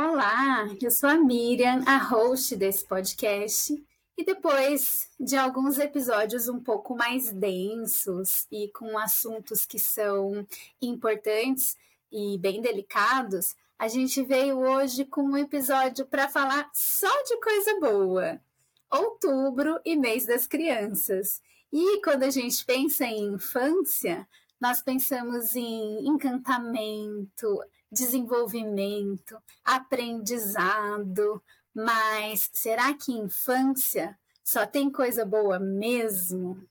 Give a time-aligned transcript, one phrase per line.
[0.00, 3.74] Olá, eu sou a Miriam, a host desse podcast.
[4.16, 10.46] E depois de alguns episódios um pouco mais densos e com assuntos que são
[10.80, 11.76] importantes
[12.12, 17.80] e bem delicados, a gente veio hoje com um episódio para falar só de coisa
[17.80, 18.40] boa.
[18.88, 21.42] Outubro e mês das crianças.
[21.72, 24.28] E quando a gente pensa em infância,
[24.60, 27.60] nós pensamos em encantamento,
[27.90, 31.42] desenvolvimento, aprendizado,
[31.74, 36.66] mas será que infância só tem coisa boa mesmo?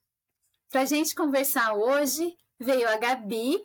[0.69, 3.61] Para a gente conversar hoje, veio a Gabi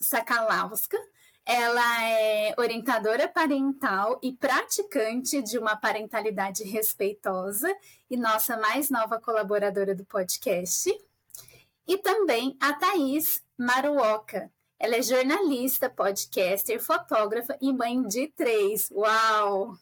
[0.00, 0.98] Sakalauska.
[1.46, 7.74] Ela é orientadora parental e praticante de uma parentalidade respeitosa
[8.08, 10.90] e nossa mais nova colaboradora do podcast.
[11.86, 18.90] E também a Thaís Maruoka, ela é jornalista, podcaster, fotógrafa e mãe de três.
[18.90, 19.74] Uau!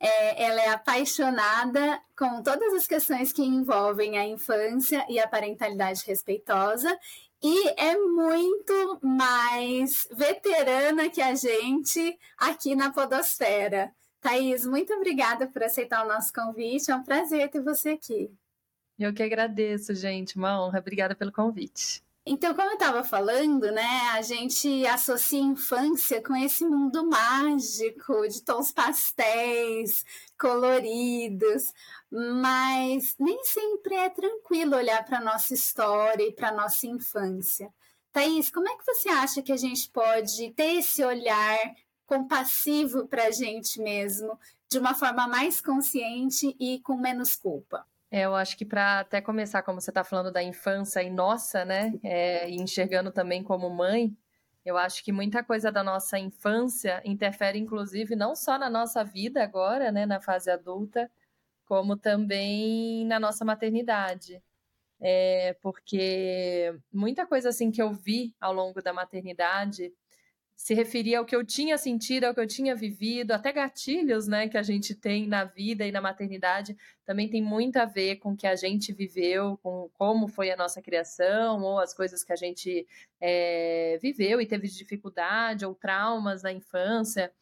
[0.00, 6.02] É, ela é apaixonada com todas as questões que envolvem a infância e a parentalidade
[6.04, 6.98] respeitosa
[7.42, 13.92] e é muito mais veterana que a gente aqui na Podosfera.
[14.20, 16.92] Thaís, muito obrigada por aceitar o nosso convite.
[16.92, 18.30] É um prazer ter você aqui.
[18.96, 20.36] Eu que agradeço, gente.
[20.36, 20.78] Uma honra.
[20.78, 22.00] Obrigada pelo convite.
[22.24, 28.28] Então, como eu estava falando, né, a gente associa a infância com esse mundo mágico
[28.28, 30.04] de tons pastéis,
[30.38, 31.72] coloridos,
[32.10, 37.72] mas nem sempre é tranquilo olhar para a nossa história e para a nossa infância.
[38.12, 41.58] Thaís, como é que você acha que a gente pode ter esse olhar
[42.06, 44.38] compassivo para a gente mesmo,
[44.70, 47.84] de uma forma mais consciente e com menos culpa?
[48.12, 51.64] É, eu acho que para até começar, como você está falando da infância e nossa,
[51.64, 54.14] né, é, e enxergando também como mãe,
[54.66, 59.42] eu acho que muita coisa da nossa infância interfere, inclusive, não só na nossa vida
[59.42, 61.10] agora, né, na fase adulta,
[61.64, 64.42] como também na nossa maternidade.
[65.00, 69.90] É, porque muita coisa assim que eu vi ao longo da maternidade
[70.62, 74.48] se referia ao que eu tinha sentido, ao que eu tinha vivido, até gatilhos, né,
[74.48, 78.30] que a gente tem na vida e na maternidade, também tem muito a ver com
[78.30, 82.32] o que a gente viveu, com como foi a nossa criação, ou as coisas que
[82.32, 82.86] a gente
[83.20, 87.32] é, viveu e teve dificuldade, ou traumas na infância.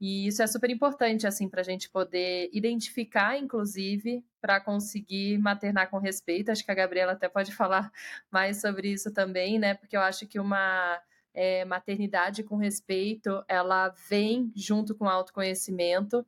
[0.00, 5.90] E isso é super importante, assim, para a gente poder identificar, inclusive, para conseguir maternar
[5.90, 6.52] com respeito.
[6.52, 7.90] Acho que a Gabriela até pode falar
[8.30, 9.74] mais sobre isso também, né?
[9.74, 11.02] Porque eu acho que uma
[11.34, 16.26] é, maternidade com respeito, ela vem junto com autoconhecimento.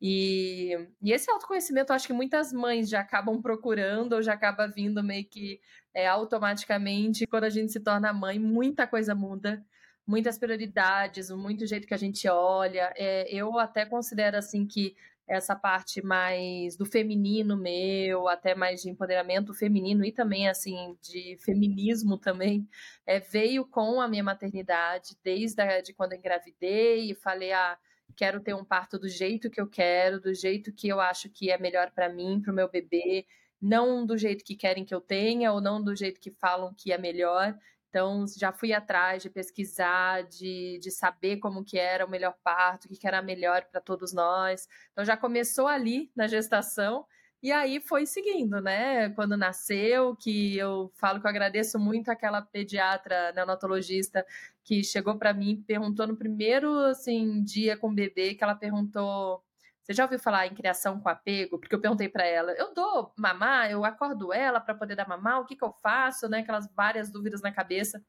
[0.00, 4.66] E, e esse autoconhecimento, eu acho que muitas mães já acabam procurando ou já acaba
[4.66, 5.60] vindo meio que
[5.94, 7.26] é, automaticamente.
[7.26, 9.64] Quando a gente se torna mãe, muita coisa muda,
[10.06, 12.92] muitas prioridades, muito jeito que a gente olha.
[12.96, 14.96] É, eu até considero assim que
[15.26, 21.36] essa parte mais do feminino meu, até mais de empoderamento feminino e também assim de
[21.40, 22.68] feminismo também,
[23.06, 27.78] é, veio com a minha maternidade, desde a, de quando eu engravidei e falei, ah,
[28.16, 31.50] quero ter um parto do jeito que eu quero, do jeito que eu acho que
[31.50, 33.26] é melhor para mim, para o meu bebê,
[33.60, 36.92] não do jeito que querem que eu tenha ou não do jeito que falam que
[36.92, 37.56] é melhor.
[37.92, 42.86] Então, já fui atrás de pesquisar, de, de saber como que era o melhor parto,
[42.86, 44.66] o que, que era melhor para todos nós.
[44.92, 47.04] Então, já começou ali na gestação
[47.42, 49.10] e aí foi seguindo, né?
[49.10, 54.24] Quando nasceu, que eu falo que eu agradeço muito aquela pediatra neonatologista
[54.64, 59.44] que chegou para mim perguntou no primeiro assim, dia com o bebê, que ela perguntou
[59.82, 61.58] você já ouviu falar em criação com apego?
[61.58, 65.40] Porque eu perguntei para ela, eu dou mamar, eu acordo ela para poder dar mamar,
[65.40, 66.38] o que, que eu faço, né?
[66.40, 68.02] Aquelas várias dúvidas na cabeça.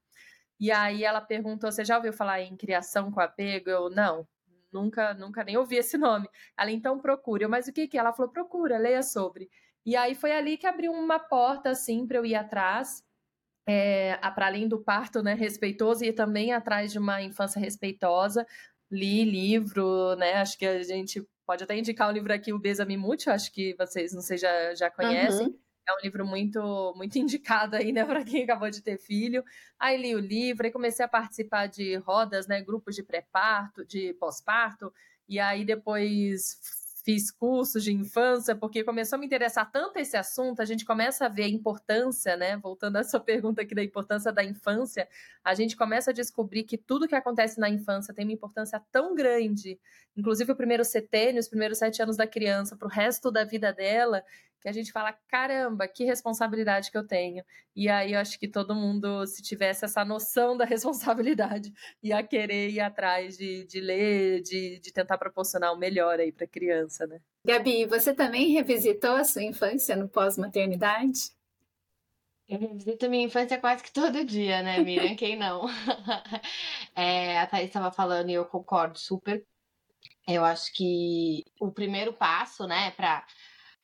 [0.60, 3.70] E aí ela perguntou, você já ouviu falar em criação com apego?
[3.70, 4.28] Eu, não,
[4.72, 6.30] nunca, nunca nem ouvi esse nome.
[6.58, 7.44] Ela, então procura.
[7.46, 7.98] Eu, mas o que que?
[7.98, 9.50] Ela falou, procura, leia sobre.
[9.86, 13.04] E aí foi ali que abriu uma porta, assim, para eu ir atrás,
[13.68, 18.46] é, para além do parto, né, respeitoso, e também atrás de uma infância respeitosa.
[18.92, 22.98] Li livro, né, acho que a gente pode até indicar o livro aqui, o Besame
[22.98, 25.48] Mútil, acho que vocês, não sei, já, já conhecem.
[25.48, 25.60] Uhum.
[25.88, 29.44] É um livro muito muito indicado aí, né, para quem acabou de ter filho.
[29.78, 34.14] Aí li o livro, aí comecei a participar de rodas, né, grupos de pré-parto, de
[34.14, 34.94] pós-parto,
[35.28, 36.58] e aí depois
[37.04, 41.26] fiz cursos de infância, porque começou a me interessar tanto esse assunto, a gente começa
[41.26, 42.56] a ver a importância, né?
[42.58, 45.08] Voltando à sua pergunta aqui da importância da infância,
[45.44, 49.14] a gente começa a descobrir que tudo que acontece na infância tem uma importância tão
[49.14, 49.78] grande,
[50.16, 53.74] inclusive o primeiro setênio, os primeiros sete anos da criança, para o resto da vida
[53.74, 54.24] dela,
[54.64, 57.44] que a gente fala, caramba, que responsabilidade que eu tenho.
[57.76, 62.70] E aí eu acho que todo mundo, se tivesse essa noção da responsabilidade, ia querer
[62.70, 67.06] ir atrás de, de ler, de, de tentar proporcionar o melhor aí para a criança,
[67.06, 67.20] né?
[67.46, 71.34] Gabi, você também revisitou a sua infância no pós-maternidade?
[72.48, 75.16] Eu revisito minha infância quase que todo dia, né, Miriam?
[75.18, 75.66] Quem não?
[76.96, 79.44] É, a Thaís estava falando e eu concordo super.
[80.28, 83.26] Eu acho que o primeiro passo, né, para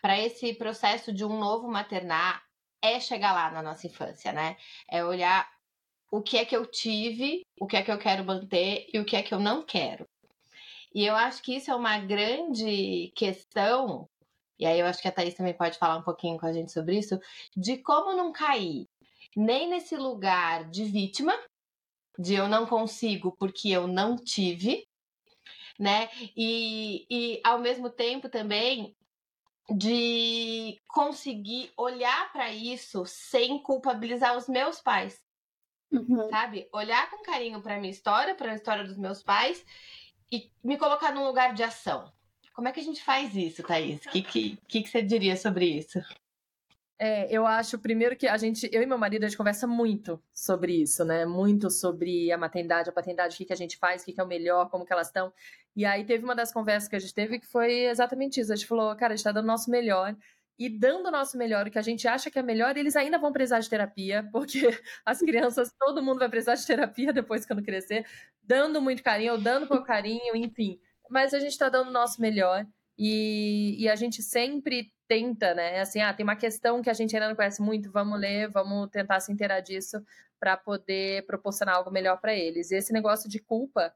[0.02, 2.44] para esse processo de um novo maternar
[2.82, 4.58] é chegar lá na nossa infância, né?
[4.90, 5.50] É olhar
[6.12, 9.06] o que é que eu tive, o que é que eu quero manter e o
[9.06, 10.08] que é que eu não quero.
[10.94, 14.10] E eu acho que isso é uma grande questão,
[14.58, 16.72] e aí eu acho que a Thaís também pode falar um pouquinho com a gente
[16.72, 17.20] sobre isso,
[17.56, 18.88] de como não cair
[19.36, 21.38] nem nesse lugar de vítima,
[22.18, 24.86] de eu não consigo porque eu não tive,
[25.80, 26.10] né?
[26.36, 28.96] E, e ao mesmo tempo também
[29.72, 35.20] de conseguir olhar para isso sem culpabilizar os meus pais.
[35.92, 36.30] Uhum.
[36.30, 36.68] Sabe?
[36.74, 39.66] Olhar com carinho para minha história, para a história dos meus pais
[40.32, 42.12] e me colocar num lugar de ação.
[42.54, 44.06] Como é que a gente faz isso, Thaís?
[44.06, 46.00] O que, que, que, que você diria sobre isso?
[47.02, 50.22] É, eu acho, primeiro, que a gente, eu e meu marido, a gente conversa muito
[50.34, 51.26] sobre isso, né?
[51.26, 54.20] Muito sobre a maternidade, a paternidade, o que, que a gente faz, o que, que
[54.20, 55.32] é o melhor, como que elas estão.
[55.80, 58.52] E aí teve uma das conversas que a gente teve que foi exatamente isso.
[58.52, 60.14] A gente falou, cara, a gente tá dando o nosso melhor.
[60.58, 63.18] E dando o nosso melhor, o que a gente acha que é melhor, eles ainda
[63.18, 64.60] vão precisar de terapia, porque
[65.06, 68.06] as crianças, todo mundo vai precisar de terapia depois quando crescer,
[68.44, 70.78] dando muito carinho, ou dando pouco carinho, enfim.
[71.10, 72.68] Mas a gente tá dando o nosso melhor.
[72.98, 75.80] E, e, a gente sempre tenta, né?
[75.80, 78.90] Assim, ah, tem uma questão que a gente ainda não conhece muito, vamos ler, vamos
[78.90, 80.04] tentar se inteirar disso
[80.38, 82.70] para poder proporcionar algo melhor para eles.
[82.70, 83.94] E esse negócio de culpa,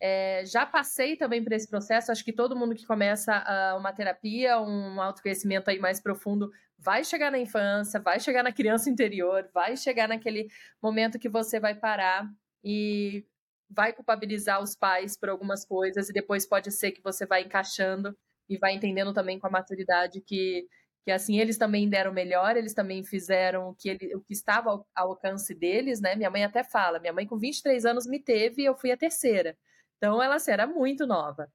[0.00, 2.12] é, já passei também por esse processo.
[2.12, 7.04] Acho que todo mundo que começa uh, uma terapia, um autoconhecimento aí mais profundo, vai
[7.04, 10.48] chegar na infância, vai chegar na criança interior, vai chegar naquele
[10.80, 12.28] momento que você vai parar
[12.62, 13.26] e
[13.70, 18.16] vai culpabilizar os pais por algumas coisas, e depois pode ser que você vai encaixando
[18.48, 20.66] e vai entendendo também com a maturidade que,
[21.04, 24.70] que assim, eles também deram melhor, eles também fizeram o que, ele, o que estava
[24.70, 26.14] ao, ao alcance deles, né?
[26.16, 28.96] Minha mãe até fala, minha mãe com 23 anos me teve e eu fui a
[28.96, 29.56] terceira.
[29.98, 31.50] Então, ela assim, era muito nova.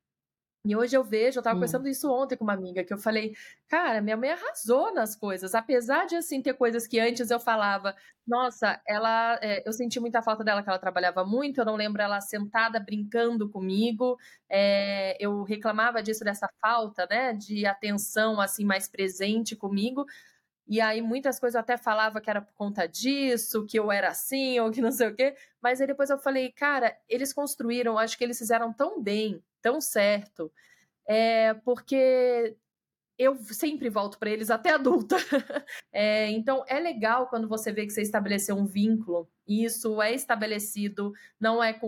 [0.66, 1.60] E hoje eu vejo, eu tava hum.
[1.60, 3.36] pensando isso ontem com uma amiga, que eu falei,
[3.68, 7.94] cara, minha mãe arrasou nas coisas, apesar de, assim, ter coisas que antes eu falava,
[8.26, 12.02] nossa, ela, é, eu senti muita falta dela, que ela trabalhava muito, eu não lembro
[12.02, 14.18] ela sentada brincando comigo,
[14.50, 20.06] é, eu reclamava disso, dessa falta, né, de atenção, assim, mais presente comigo,
[20.68, 24.10] e aí muitas coisas eu até falava que era por conta disso, que eu era
[24.10, 27.98] assim, ou que não sei o quê, mas aí depois eu falei, cara, eles construíram,
[27.98, 30.52] acho que eles fizeram tão bem, tão certo,
[31.06, 32.56] é, porque
[33.18, 35.18] eu sempre volto para eles até adulta.
[35.96, 39.30] É, então é legal quando você vê que você estabeleceu um vínculo.
[39.48, 41.80] Isso é estabelecido, não é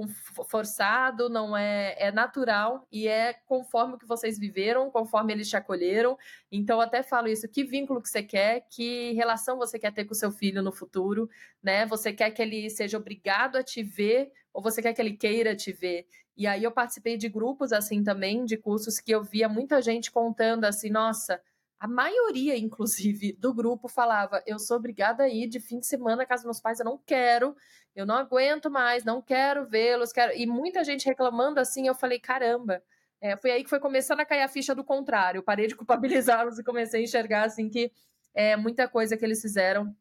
[0.48, 5.58] forçado, não é, é natural e é conforme o que vocês viveram, conforme eles te
[5.58, 6.16] acolheram.
[6.52, 10.14] Então até falo isso: que vínculo que você quer, que relação você quer ter com
[10.14, 11.28] seu filho no futuro,
[11.64, 11.86] né?
[11.88, 15.54] Você quer que ele seja obrigado a te ver ou você quer que ele queira
[15.54, 16.08] te ver?
[16.38, 20.10] E aí eu participei de grupos assim também, de cursos que eu via muita gente
[20.10, 21.42] contando assim, nossa,
[21.78, 26.16] a maioria, inclusive, do grupo falava: eu sou obrigada a ir de fim de semana
[26.16, 27.54] na casa dos meus pais, eu não quero,
[27.94, 30.32] eu não aguento mais, não quero vê-los, quero.
[30.34, 32.82] E muita gente reclamando assim, eu falei: caramba.
[33.22, 35.42] É, foi aí que foi começando a cair a ficha do contrário.
[35.42, 37.92] Parei de culpabilizá-los e comecei a enxergar assim que
[38.34, 39.96] é, muita coisa que eles fizeram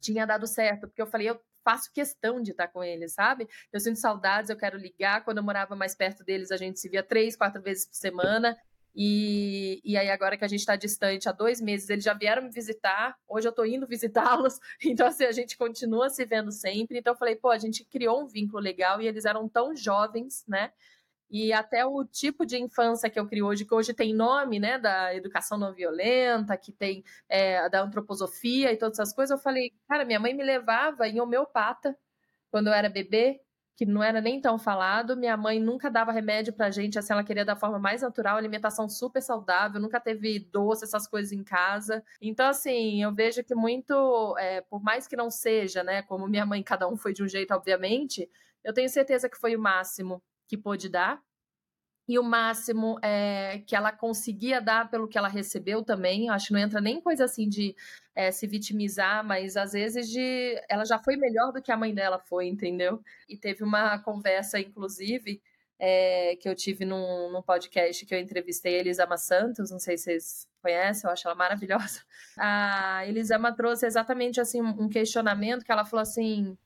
[0.00, 3.48] tinha dado certo, porque eu falei, eu faço questão de estar com eles, sabe?
[3.72, 5.24] Eu sinto saudades, eu quero ligar.
[5.24, 8.56] Quando eu morava mais perto deles, a gente se via três, quatro vezes por semana.
[8.94, 12.42] E, e aí, agora que a gente está distante há dois meses, eles já vieram
[12.42, 13.16] me visitar.
[13.28, 14.60] Hoje eu estou indo visitá-los.
[14.84, 17.00] Então, assim, a gente continua se vendo sempre.
[17.00, 20.44] Então, eu falei, pô, a gente criou um vínculo legal e eles eram tão jovens,
[20.46, 20.70] né?
[21.30, 24.78] E até o tipo de infância que eu crio hoje, que hoje tem nome, né,
[24.78, 29.72] da educação não violenta, que tem é, da antroposofia e todas essas coisas, eu falei,
[29.88, 31.96] cara, minha mãe me levava em homeopata
[32.50, 33.40] quando eu era bebê,
[33.76, 35.16] que não era nem tão falado.
[35.16, 38.88] Minha mãe nunca dava remédio pra gente, assim, ela queria da forma mais natural, alimentação
[38.88, 42.02] super saudável, nunca teve doce, essas coisas em casa.
[42.20, 46.46] Então, assim, eu vejo que muito, é, por mais que não seja, né, como minha
[46.46, 48.30] mãe, cada um foi de um jeito, obviamente,
[48.64, 51.22] eu tenho certeza que foi o máximo que pôde dar.
[52.08, 56.30] e o máximo é, que ela conseguia dar pelo que ela recebeu também.
[56.30, 57.74] Acho que não entra nem coisa assim de
[58.14, 61.92] é, se vitimizar, mas às vezes de ela já foi melhor do que a mãe
[61.94, 63.02] dela foi, entendeu?
[63.28, 65.42] E teve uma conversa, inclusive,
[65.78, 69.98] é, que eu tive num, num, podcast que eu entrevistei a Elisama Santos, não sei
[69.98, 72.00] se vocês conhecem, eu acho ela maravilhosa.
[72.38, 76.56] A Elisama trouxe exatamente assim um questionamento que ela falou assim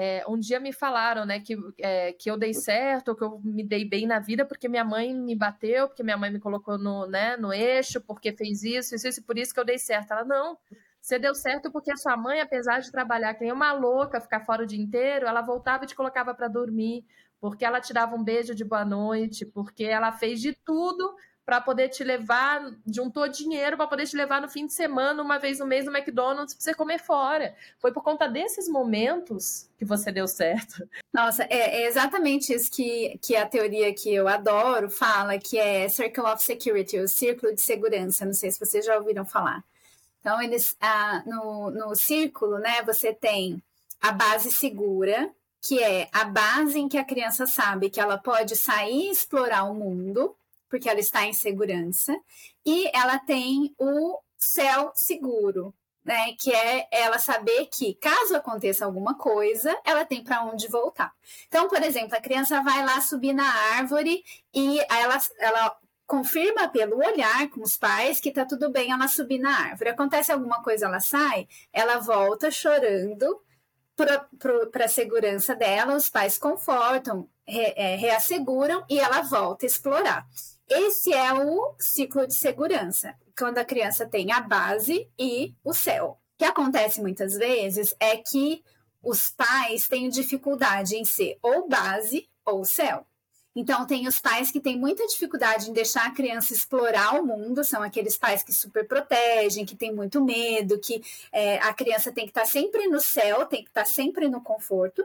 [0.00, 3.64] é, um dia me falaram, né, que, é, que eu dei certo, que eu me
[3.64, 7.04] dei bem na vida porque minha mãe me bateu, porque minha mãe me colocou no,
[7.08, 10.12] né, no eixo, porque fez isso, isso, isso, e por isso que eu dei certo.
[10.12, 10.56] Ela, não,
[11.00, 14.38] você deu certo porque a sua mãe, apesar de trabalhar que nem uma louca, ficar
[14.46, 17.04] fora o dia inteiro, ela voltava e te colocava para dormir,
[17.40, 21.12] porque ela te dava um beijo de boa noite, porque ela fez de tudo
[21.48, 25.38] para poder te levar, juntou dinheiro para poder te levar no fim de semana, uma
[25.38, 27.54] vez no mês no McDonald's para você comer fora.
[27.78, 30.86] Foi por conta desses momentos que você deu certo.
[31.10, 35.88] Nossa, é, é, exatamente isso que, que a teoria que eu adoro fala, que é
[35.88, 38.26] Circle of Security, o círculo de segurança.
[38.26, 39.64] Não sei se vocês já ouviram falar.
[40.20, 43.62] Então, eles, ah, no, no círculo, né, você tem
[44.02, 45.30] a base segura,
[45.62, 49.64] que é a base em que a criança sabe que ela pode sair e explorar
[49.64, 50.36] o mundo,
[50.68, 52.16] porque ela está em segurança,
[52.64, 59.16] e ela tem o céu seguro, né, que é ela saber que caso aconteça alguma
[59.16, 61.12] coisa, ela tem para onde voltar.
[61.48, 66.96] Então, por exemplo, a criança vai lá subir na árvore e ela, ela confirma pelo
[66.96, 69.90] olhar com os pais que tá tudo bem ela subir na árvore.
[69.90, 73.42] Acontece alguma coisa, ela sai, ela volta chorando
[73.94, 80.26] para a segurança dela, os pais confortam, re, é, reasseguram e ela volta a explorar.
[80.70, 86.18] Esse é o ciclo de segurança, quando a criança tem a base e o céu.
[86.34, 88.62] O que acontece muitas vezes é que
[89.02, 93.06] os pais têm dificuldade em ser ou base ou céu.
[93.56, 97.64] Então, tem os pais que têm muita dificuldade em deixar a criança explorar o mundo,
[97.64, 102.24] são aqueles pais que super protegem, que têm muito medo, que é, a criança tem
[102.24, 105.04] que estar sempre no céu, tem que estar sempre no conforto.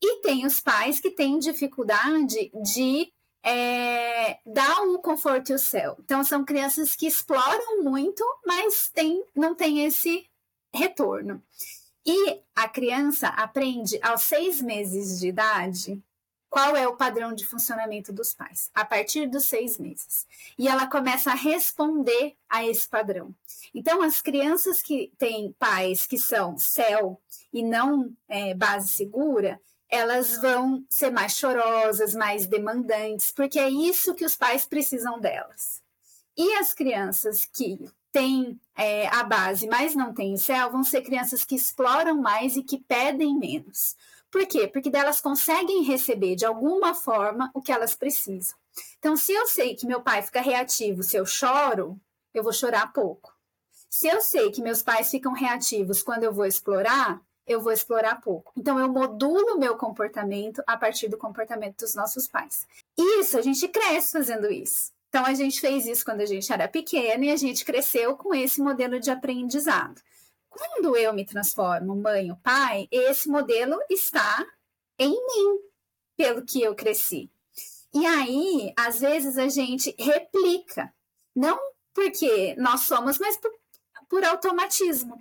[0.00, 3.12] E tem os pais que têm dificuldade de
[3.44, 5.96] é, dá o conforto e o céu.
[6.00, 10.26] Então, são crianças que exploram muito, mas tem, não tem esse
[10.72, 11.42] retorno.
[12.04, 16.02] E a criança aprende aos seis meses de idade
[16.52, 20.26] qual é o padrão de funcionamento dos pais, a partir dos seis meses.
[20.58, 23.34] E ela começa a responder a esse padrão.
[23.74, 27.18] Então, as crianças que têm pais que são céu
[27.50, 29.58] e não é, base segura,
[29.92, 35.82] elas vão ser mais chorosas, mais demandantes, porque é isso que os pais precisam delas.
[36.34, 37.78] E as crianças que
[38.10, 42.56] têm é, a base, mas não têm o céu, vão ser crianças que exploram mais
[42.56, 43.94] e que pedem menos.
[44.30, 44.66] Por quê?
[44.66, 48.56] Porque delas conseguem receber de alguma forma o que elas precisam.
[48.98, 52.00] Então, se eu sei que meu pai fica reativo se eu choro,
[52.32, 53.30] eu vou chorar pouco.
[53.90, 58.20] Se eu sei que meus pais ficam reativos quando eu vou explorar, eu vou explorar
[58.20, 58.52] pouco.
[58.56, 62.66] Então, eu modulo meu comportamento a partir do comportamento dos nossos pais.
[62.96, 64.92] Isso, a gente cresce fazendo isso.
[65.08, 68.34] Então, a gente fez isso quando a gente era pequeno e a gente cresceu com
[68.34, 70.00] esse modelo de aprendizado.
[70.48, 74.46] Quando eu me transformo mãe ou pai, esse modelo está
[74.98, 75.60] em mim,
[76.16, 77.30] pelo que eu cresci.
[77.94, 80.92] E aí, às vezes, a gente replica.
[81.34, 81.58] Não
[81.94, 83.52] porque nós somos, mas por
[84.12, 85.16] por automatismo.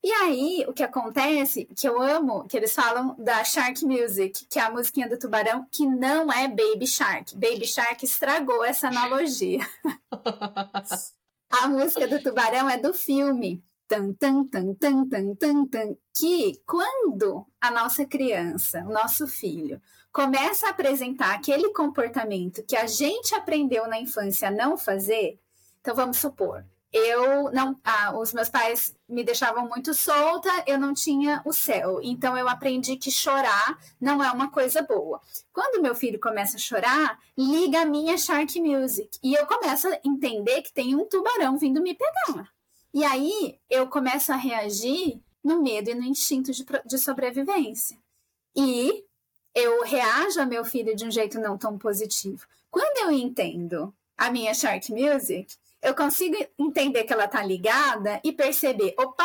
[0.00, 4.60] E aí, o que acontece, que eu amo, que eles falam da Shark Music, que
[4.60, 7.34] é a musiquinha do tubarão, que não é Baby Shark.
[7.34, 9.68] Baby Shark estragou essa analogia.
[11.50, 13.64] a música do tubarão é do filme.
[13.88, 19.82] Tan, tan, tan, tan, tan, tan, tan, que quando a nossa criança, o nosso filho,
[20.12, 25.36] começa a apresentar aquele comportamento que a gente aprendeu na infância a não fazer,
[25.80, 26.64] então vamos supor,
[26.96, 32.00] eu não, ah, os meus pais me deixavam muito solta, eu não tinha o céu.
[32.02, 35.20] Então eu aprendi que chorar não é uma coisa boa.
[35.52, 40.00] Quando meu filho começa a chorar, liga a minha Shark Music e eu começo a
[40.02, 42.48] entender que tem um tubarão vindo me pegar.
[42.94, 47.98] E aí eu começo a reagir no medo e no instinto de, de sobrevivência.
[48.56, 49.04] E
[49.54, 52.46] eu reajo a meu filho de um jeito não tão positivo.
[52.70, 55.54] Quando eu entendo a minha Shark Music,
[55.86, 59.24] eu consigo entender que ela está ligada e perceber, opa,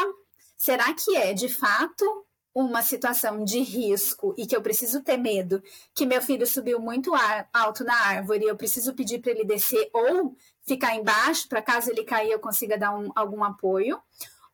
[0.56, 2.06] será que é de fato
[2.53, 5.63] uma situação de risco e que eu preciso ter medo
[5.96, 7.13] que meu filho subiu muito
[7.51, 11.89] alto na árvore e eu preciso pedir para ele descer ou ficar embaixo para caso
[11.89, 14.00] ele cair eu consiga dar um, algum apoio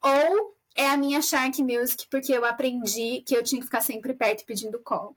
[0.01, 4.13] ou é a minha Shark Music porque eu aprendi que eu tinha que ficar sempre
[4.13, 5.13] perto pedindo colo.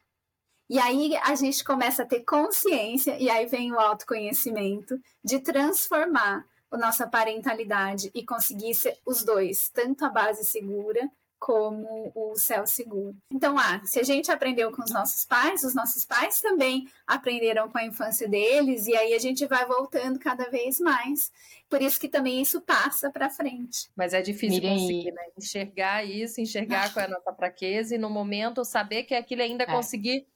[0.68, 6.46] E aí a gente começa a ter consciência, e aí vem o autoconhecimento de transformar
[6.70, 11.10] a nossa parentalidade e conseguir ser os dois, tanto a base segura
[11.40, 13.16] como o céu seguro.
[13.32, 17.66] Então, ah, se a gente aprendeu com os nossos pais, os nossos pais também aprenderam
[17.70, 21.32] com a infância deles, e aí a gente vai voltando cada vez mais.
[21.68, 23.88] Por isso que também isso passa para frente.
[23.96, 25.22] Mas é difícil conseguir, né?
[25.38, 29.64] Enxergar isso, enxergar qual é a nossa fraqueza e no momento saber que aquilo ainda
[29.64, 29.66] É.
[29.66, 30.26] conseguir.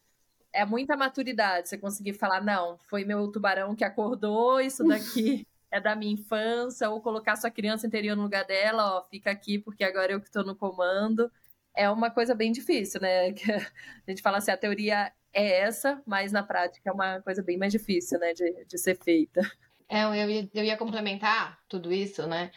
[0.55, 5.45] É muita maturidade você conseguir falar, não, foi meu tubarão que acordou, isso daqui
[5.75, 9.59] é da minha infância, ou colocar sua criança interior no lugar dela, ó, fica aqui
[9.59, 11.31] porque agora eu que tô no comando.
[11.75, 13.31] É uma coisa bem difícil, né?
[14.07, 17.59] A gente fala assim, a teoria é essa, mas na prática é uma coisa bem
[17.59, 19.41] mais difícil, né, de, de ser feita.
[19.89, 22.53] É, eu ia, eu ia complementar tudo isso, né?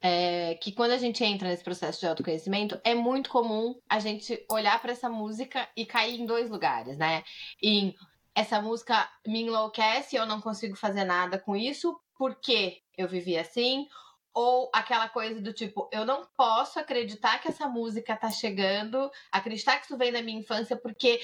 [0.00, 4.44] É, que quando a gente entra nesse processo de autoconhecimento, é muito comum a gente
[4.50, 7.22] olhar para essa música e cair em dois lugares, né?
[7.62, 7.94] Em
[8.34, 13.86] essa música me enlouquece, eu não consigo fazer nada com isso, porque eu vivi assim,
[14.32, 19.78] ou aquela coisa do tipo, eu não posso acreditar que essa música tá chegando, acreditar
[19.78, 21.20] que isso vem da minha infância, porque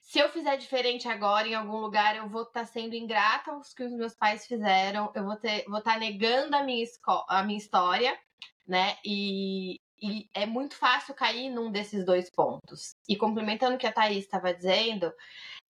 [0.00, 3.82] se eu fizer diferente agora em algum lugar, eu vou estar sendo ingrata aos que
[3.82, 6.84] os meus pais fizeram, eu vou ter, vou estar negando a minha,
[7.28, 8.18] a minha história,
[8.66, 8.96] né?
[9.04, 12.94] E, e é muito fácil cair num desses dois pontos.
[13.08, 15.12] E complementando o que a Thaís estava dizendo,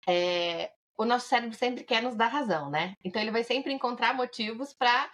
[0.06, 2.94] é, o nosso cérebro sempre quer nos dar razão, né?
[3.04, 5.10] Então ele vai sempre encontrar motivos para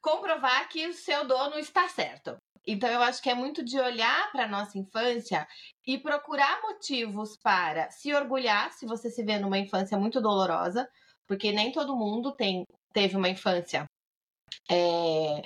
[0.00, 2.36] comprovar que o seu dono está certo.
[2.66, 5.46] Então eu acho que é muito de olhar para nossa infância
[5.86, 10.88] e procurar motivos para se orgulhar se você se vê numa infância muito dolorosa,
[11.26, 13.84] porque nem todo mundo tem, teve uma infância
[14.70, 15.42] é,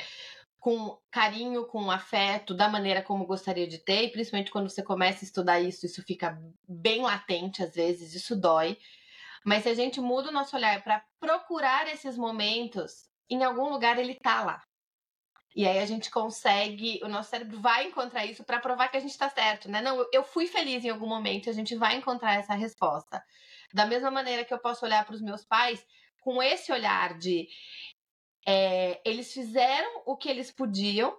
[0.59, 5.25] com carinho, com afeto, da maneira como gostaria de ter, e principalmente quando você começa
[5.25, 6.39] a estudar isso, isso fica
[6.69, 8.79] bem latente às vezes, isso dói.
[9.45, 13.99] Mas se a gente muda o nosso olhar para procurar esses momentos, em algum lugar
[13.99, 14.63] ele tá lá.
[15.55, 19.01] E aí a gente consegue, o nosso cérebro vai encontrar isso para provar que a
[19.01, 19.81] gente está certo, né?
[19.83, 23.23] Não, eu- fui feliz em algum momento, a gente vai encontrar essa resposta.
[23.75, 25.85] Da mesma maneira que eu posso olhar para os meus pais
[26.21, 27.49] com esse olhar de
[28.47, 31.17] é, eles fizeram o que eles podiam,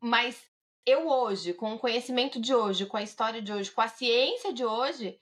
[0.00, 0.44] mas
[0.86, 4.52] eu hoje, com o conhecimento de hoje, com a história de hoje, com a ciência
[4.52, 5.20] de hoje,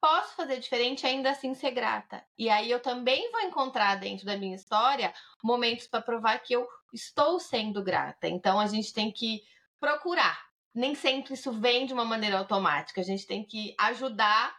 [0.00, 2.24] posso fazer diferente ainda assim ser grata.
[2.38, 6.66] E aí eu também vou encontrar dentro da minha história momentos para provar que eu
[6.92, 8.28] estou sendo grata.
[8.28, 9.42] Então a gente tem que
[9.78, 10.40] procurar.
[10.74, 13.00] Nem sempre isso vem de uma maneira automática.
[13.00, 14.56] A gente tem que ajudar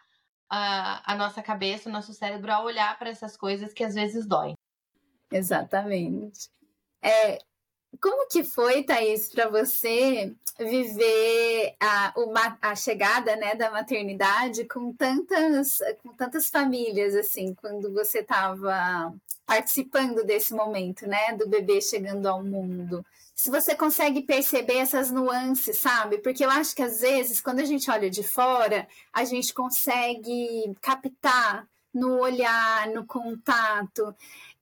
[0.50, 4.28] a, a nossa cabeça, o nosso cérebro a olhar para essas coisas que às vezes
[4.28, 4.54] doem.
[5.32, 6.50] Exatamente.
[7.02, 7.40] É,
[8.00, 14.94] como que foi, Thaís, para você viver a, uma, a chegada né, da maternidade com
[14.94, 19.14] tantas, com tantas famílias, assim, quando você estava
[19.46, 23.06] participando desse momento, né, do bebê chegando ao mundo?
[23.36, 26.20] Se você consegue perceber essas nuances, sabe?
[26.20, 30.76] Porque eu acho que às vezes, quando a gente olha de fora, a gente consegue
[30.80, 34.16] captar no olhar, no contato,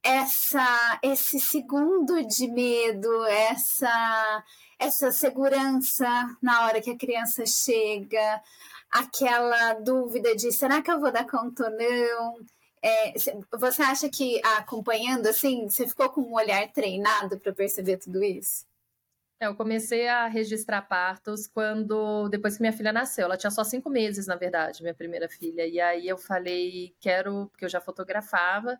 [0.03, 4.43] essa esse segundo de medo, essa
[4.79, 6.07] essa segurança
[6.41, 8.41] na hora que a criança chega,
[8.89, 12.37] aquela dúvida de será que eu vou dar conta ou não?
[12.81, 13.13] É,
[13.57, 18.65] você acha que acompanhando assim, você ficou com um olhar treinado para perceber tudo isso?
[19.41, 23.25] É, eu comecei a registrar partos quando depois que minha filha nasceu.
[23.25, 25.65] Ela tinha só cinco meses, na verdade, minha primeira filha.
[25.65, 28.77] E aí eu falei, quero, porque eu já fotografava.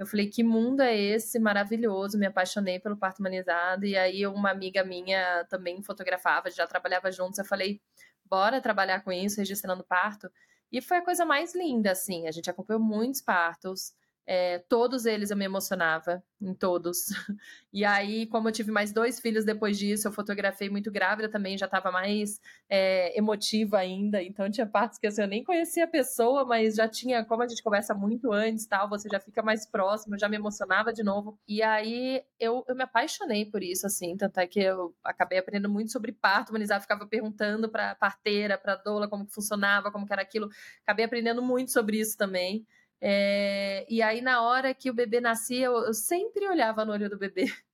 [0.00, 2.18] Eu falei, que mundo é esse maravilhoso?
[2.18, 3.84] Me apaixonei pelo parto humanizado.
[3.84, 7.38] E aí uma amiga minha também fotografava, já trabalhava juntos.
[7.38, 7.82] Eu falei,
[8.24, 10.32] bora trabalhar com isso, registrando parto.
[10.72, 12.26] E foi a coisa mais linda, assim.
[12.26, 13.92] A gente acompanhou muitos partos.
[14.32, 17.06] É, todos eles eu me emocionava, em todos.
[17.72, 21.56] E aí, como eu tive mais dois filhos depois disso, eu fotografei muito grávida também,
[21.56, 24.20] já estava mais é, emotiva ainda.
[24.20, 27.48] Então, tinha partes que assim, eu nem conhecia a pessoa, mas já tinha, como a
[27.48, 31.38] gente conversa muito antes, tal, você já fica mais próximo, já me emocionava de novo.
[31.46, 34.16] E aí, eu, eu me apaixonei por isso, assim.
[34.16, 38.74] Tanto é que eu acabei aprendendo muito sobre parto humanizado, ficava perguntando para parteira, para
[38.76, 40.48] doula, como que funcionava, como que era aquilo.
[40.84, 42.66] Acabei aprendendo muito sobre isso também.
[43.00, 47.08] É, e aí, na hora que o bebê nascia, eu, eu, sempre olhava no olho
[47.08, 47.44] do bebê.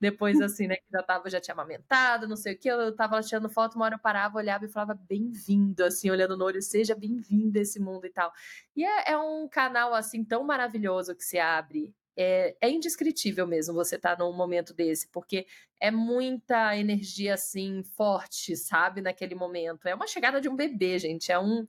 [0.00, 3.20] Depois, assim, né, que já tava, já tinha amamentado, não sei o que, eu tava
[3.20, 6.94] tirando foto, uma hora eu parava, olhava e falava bem-vindo, assim, olhando no olho, seja
[6.94, 8.32] bem-vindo a esse mundo e tal.
[8.76, 11.92] E é, é, um canal, assim, tão maravilhoso que se abre.
[12.16, 15.46] É, é indescritível mesmo você estar tá num momento desse, porque
[15.80, 19.86] é muita energia, assim, forte, sabe, naquele momento.
[19.86, 21.66] É uma chegada de um bebê, gente, é um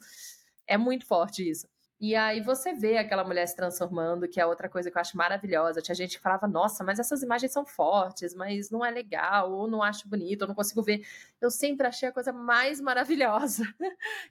[0.67, 1.67] É muito forte isso.
[2.01, 5.17] E aí você vê aquela mulher se transformando, que é outra coisa que eu acho
[5.17, 5.81] maravilhosa.
[5.81, 9.67] Tinha gente que falava, nossa, mas essas imagens são fortes, mas não é legal, ou
[9.67, 11.05] não acho bonito, ou não consigo ver.
[11.41, 13.63] Eu sempre achei a coisa mais maravilhosa.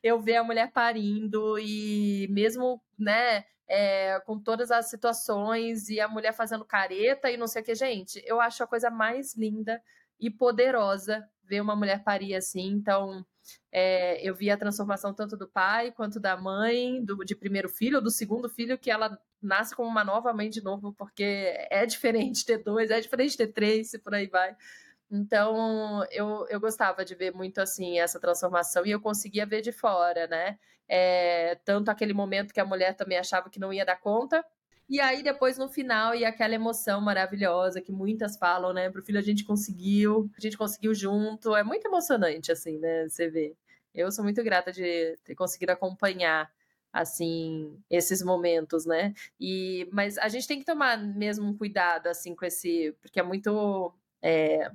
[0.02, 6.08] Eu ver a mulher parindo e mesmo, né, é, com todas as situações e a
[6.08, 9.82] mulher fazendo careta e não sei o que, gente, eu acho a coisa mais linda
[10.18, 12.66] e poderosa ver uma mulher parir assim.
[12.68, 13.24] Então,
[13.72, 18.00] é, eu vi a transformação tanto do pai quanto da mãe, do, de primeiro filho,
[18.00, 22.44] do segundo filho, que ela nasce como uma nova mãe de novo, porque é diferente
[22.44, 24.56] ter dois, é diferente ter três, e por aí vai.
[25.10, 29.72] Então, eu, eu gostava de ver muito assim essa transformação e eu conseguia ver de
[29.72, 30.58] fora, né?
[30.86, 34.44] É, tanto aquele momento que a mulher também achava que não ia dar conta,
[34.88, 38.90] e aí, depois, no final, e aquela emoção maravilhosa que muitas falam, né?
[38.90, 41.54] Pro filho a gente conseguiu, a gente conseguiu junto.
[41.54, 43.08] É muito emocionante, assim, né?
[43.08, 43.54] Você vê.
[43.94, 46.50] Eu sou muito grata de ter conseguido acompanhar
[46.92, 49.14] assim esses momentos, né?
[49.40, 53.22] E mas a gente tem que tomar mesmo um cuidado assim com esse, porque é
[53.22, 54.70] muito é,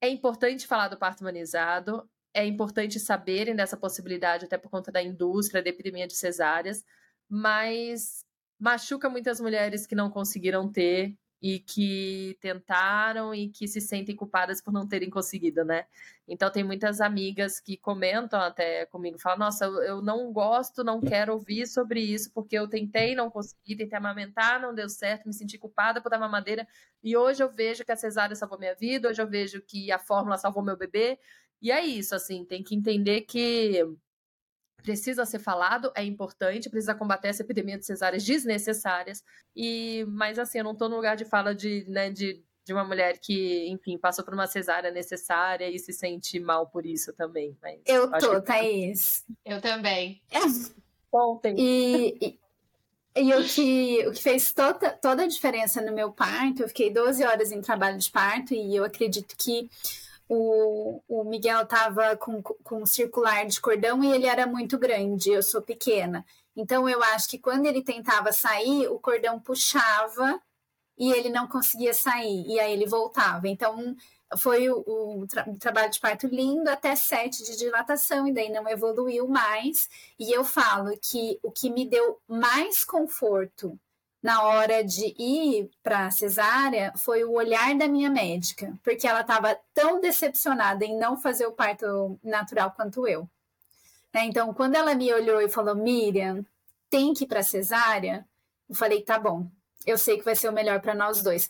[0.00, 5.02] é importante falar do parto humanizado, é importante saberem dessa possibilidade até por conta da
[5.02, 6.84] indústria da epidemia de cesáreas,
[7.28, 8.25] mas
[8.58, 14.60] machuca muitas mulheres que não conseguiram ter e que tentaram e que se sentem culpadas
[14.60, 15.86] por não terem conseguido, né?
[16.26, 21.34] Então tem muitas amigas que comentam até comigo, falam, nossa, eu não gosto, não quero
[21.34, 25.58] ouvir sobre isso, porque eu tentei, não consegui, tentei amamentar, não deu certo, me senti
[25.58, 26.66] culpada por dar mamadeira,
[27.02, 29.98] e hoje eu vejo que a cesárea salvou minha vida, hoje eu vejo que a
[29.98, 31.18] fórmula salvou meu bebê,
[31.60, 33.84] e é isso, assim, tem que entender que
[34.82, 39.24] precisa ser falado, é importante, precisa combater essa epidemia de cesáreas desnecessárias.
[39.54, 42.84] E, mas assim, eu não estou no lugar de fala de, né, de, de uma
[42.84, 47.56] mulher que, enfim, passou por uma cesárea necessária e se sente mal por isso também.
[47.62, 48.46] Mas eu tô, que...
[48.46, 49.24] Thaís.
[49.44, 50.22] Eu também.
[50.30, 50.38] É.
[51.12, 51.54] Ontem.
[51.58, 52.38] E, e,
[53.16, 56.92] e o, que, o que fez toda, toda a diferença no meu parto, eu fiquei
[56.92, 59.70] 12 horas em trabalho de parto e eu acredito que
[60.28, 65.30] o, o Miguel estava com, com um circular de cordão e ele era muito grande,
[65.30, 66.24] eu sou pequena.
[66.56, 70.40] Então eu acho que quando ele tentava sair, o cordão puxava
[70.98, 73.46] e ele não conseguia sair, e aí ele voltava.
[73.46, 73.94] Então
[74.38, 78.50] foi o, o, tra o trabalho de parto lindo até sete de dilatação, e daí
[78.50, 79.88] não evoluiu mais.
[80.18, 83.78] E eu falo que o que me deu mais conforto
[84.22, 89.58] na hora de ir para cesárea foi o olhar da minha médica, porque ela estava
[89.72, 93.28] tão decepcionada em não fazer o parto natural quanto eu.
[94.12, 94.24] Né?
[94.24, 96.44] Então, quando ela me olhou e falou, Miriam,
[96.90, 98.26] tem que ir para cesárea,
[98.68, 99.46] eu falei, tá bom,
[99.84, 101.48] eu sei que vai ser o melhor para nós dois.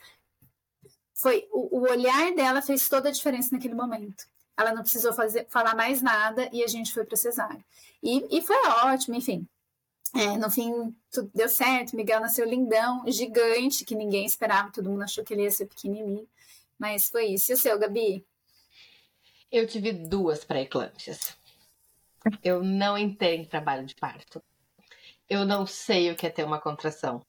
[1.14, 4.26] Foi o, o, olhar dela fez toda a diferença naquele momento.
[4.56, 7.64] Ela não precisou fazer, falar mais nada e a gente foi para cesárea.
[8.02, 9.46] E, e foi ótimo, enfim.
[10.14, 11.96] É, no fim, tudo deu certo.
[11.96, 16.28] Miguel nasceu lindão, gigante, que ninguém esperava, todo mundo achou que ele ia ser pequenininho.
[16.78, 17.50] Mas foi isso.
[17.50, 18.24] E o seu, Gabi?
[19.50, 21.36] Eu tive duas pré-eclâmpsias.
[22.42, 24.42] Eu não entrei em trabalho de parto.
[25.28, 27.24] Eu não sei o que é ter uma contração.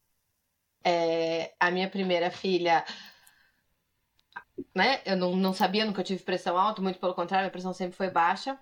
[0.84, 2.86] É, a minha primeira filha,
[4.76, 5.02] né?
[5.06, 8.10] Eu não, não sabia, nunca tive pressão alta, muito pelo contrário, a pressão sempre foi
[8.10, 8.60] baixa.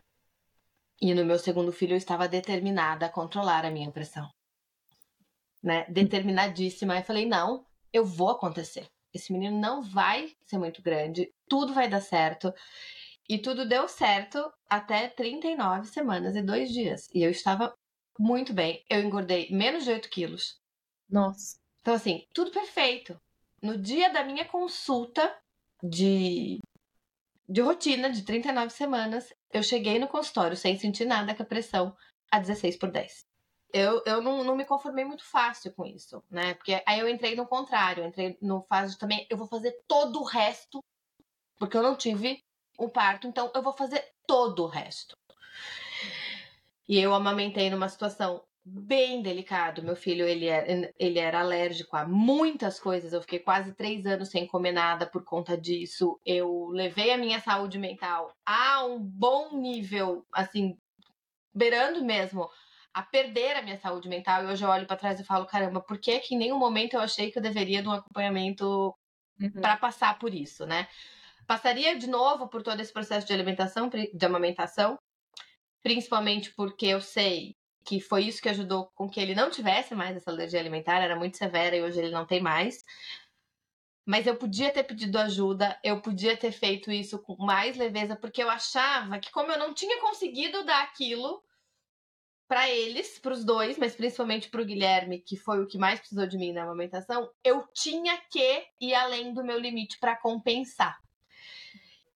[1.01, 4.29] E no meu segundo filho eu estava determinada a controlar a minha pressão.
[5.61, 5.85] Né?
[5.89, 6.97] Determinadíssima.
[6.97, 8.87] Eu falei: não, eu vou acontecer.
[9.13, 12.53] Esse menino não vai ser muito grande, tudo vai dar certo.
[13.27, 17.09] E tudo deu certo até 39 semanas e dois dias.
[17.13, 17.73] E eu estava
[18.19, 18.83] muito bem.
[18.89, 20.59] Eu engordei menos de 8 quilos.
[21.09, 21.57] Nossa.
[21.81, 23.19] Então, assim, tudo perfeito.
[23.61, 25.35] No dia da minha consulta
[25.81, 26.59] de
[27.47, 31.95] de rotina de 39 semanas, eu cheguei no consultório sem sentir nada com a pressão
[32.31, 33.25] a 16 por 10.
[33.71, 36.53] Eu, eu não, não me conformei muito fácil com isso, né?
[36.53, 39.77] Porque aí eu entrei no contrário, eu entrei no fase de também, eu vou fazer
[39.87, 40.83] todo o resto,
[41.57, 42.43] porque eu não tive
[42.77, 45.15] o parto, então eu vou fazer todo o resto.
[46.87, 49.83] E eu amamentei numa situação bem delicado.
[49.83, 53.13] Meu filho, ele era, é, ele era alérgico a muitas coisas.
[53.13, 56.19] Eu fiquei quase três anos sem comer nada por conta disso.
[56.25, 60.75] Eu levei a minha saúde mental a um bom nível, assim,
[61.53, 62.49] beirando mesmo
[62.91, 64.43] a perder a minha saúde mental.
[64.43, 66.95] E hoje eu olho para trás e falo, caramba, por que que em nenhum momento
[66.95, 68.95] eu achei que eu deveria de um acompanhamento
[69.39, 69.51] uhum.
[69.61, 70.87] para passar por isso, né?
[71.45, 74.97] Passaria de novo por todo esse processo de alimentação, de amamentação,
[75.83, 80.15] principalmente porque eu sei que foi isso que ajudou com que ele não tivesse mais
[80.17, 82.83] essa alergia alimentar, era muito severa e hoje ele não tem mais.
[84.05, 88.41] Mas eu podia ter pedido ajuda, eu podia ter feito isso com mais leveza, porque
[88.41, 91.43] eu achava que, como eu não tinha conseguido dar aquilo,
[92.47, 95.99] para eles, para os dois, mas principalmente para o Guilherme, que foi o que mais
[95.99, 100.95] precisou de mim na amamentação, eu tinha que ir além do meu limite para compensar.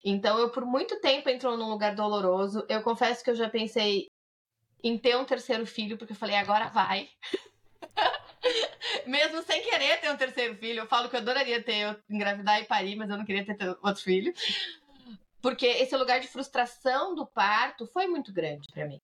[0.04, 2.66] Então, eu por muito tempo entrou num lugar doloroso.
[2.70, 4.08] Eu confesso que eu já pensei
[4.84, 7.10] em ter um terceiro filho, porque eu falei, agora vai.
[9.06, 12.66] Mesmo sem querer ter um terceiro filho, eu falo que eu adoraria ter engravidar e
[12.66, 14.34] parir, mas eu não queria ter outro filho.
[15.42, 19.02] Porque esse lugar de frustração do parto foi muito grande para mim.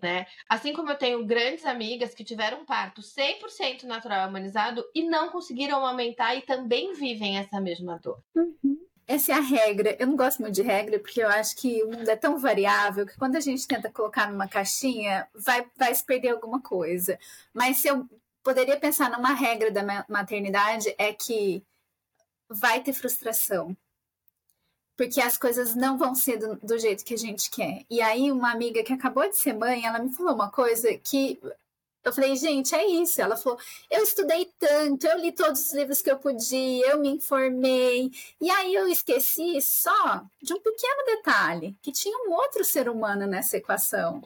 [0.00, 0.26] Né?
[0.48, 5.28] Assim como eu tenho grandes amigas que tiveram um parto 100% natural humanizado e não
[5.28, 8.20] conseguiram amamentar e também vivem essa mesma dor.
[8.34, 8.84] Uhum.
[9.06, 9.96] Essa é a regra.
[9.98, 13.06] Eu não gosto muito de regra porque eu acho que o mundo é tão variável
[13.06, 17.18] que quando a gente tenta colocar numa caixinha, vai, vai se perder alguma coisa.
[17.52, 18.08] Mas se eu
[18.42, 21.64] poderia pensar numa regra da maternidade é que
[22.48, 23.76] vai ter frustração
[24.96, 27.84] porque as coisas não vão ser do, do, jeito que a gente quer.
[27.90, 31.40] E aí, uma amiga que acabou de ser mãe, ela me falou uma coisa que
[32.04, 33.20] eu falei, gente, é isso.
[33.20, 33.58] Ela falou,
[33.90, 38.10] eu estudei tanto, eu li todos os livros que eu podia, eu me informei.
[38.40, 43.26] E aí eu esqueci só de um pequeno detalhe, que tinha um outro ser humano
[43.26, 44.22] nessa equação.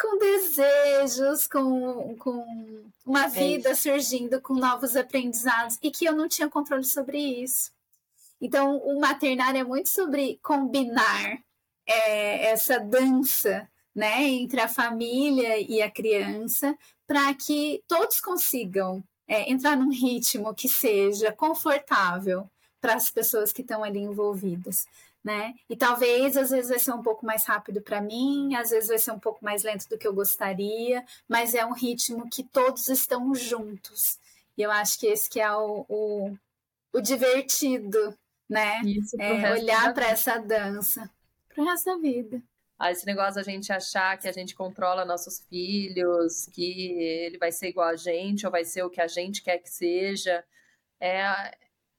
[0.00, 6.28] Com desejos, com, com uma é vida surgindo, com novos aprendizados, e que eu não
[6.28, 7.70] tinha controle sobre isso.
[8.40, 11.38] Então, o maternário é muito sobre combinar
[11.86, 16.76] é, essa dança né, entre a família e a criança,
[17.06, 22.48] para que todos consigam é, entrar num ritmo que seja confortável
[22.80, 24.86] para as pessoas que estão ali envolvidas.
[25.22, 25.54] Né?
[25.70, 28.98] E talvez às vezes vai ser um pouco mais rápido para mim, às vezes vai
[28.98, 32.88] ser um pouco mais lento do que eu gostaria, mas é um ritmo que todos
[32.88, 34.18] estão juntos.
[34.58, 36.36] E eu acho que esse que é o, o,
[36.92, 38.18] o divertido
[38.52, 38.82] né?
[38.84, 41.10] Isso, é, olhar para essa dança
[41.48, 42.42] pro resto da vida.
[42.84, 47.52] Ah, esse negócio da gente achar que a gente controla nossos filhos, que ele vai
[47.52, 50.44] ser igual a gente, ou vai ser o que a gente quer que seja,
[51.00, 51.56] é,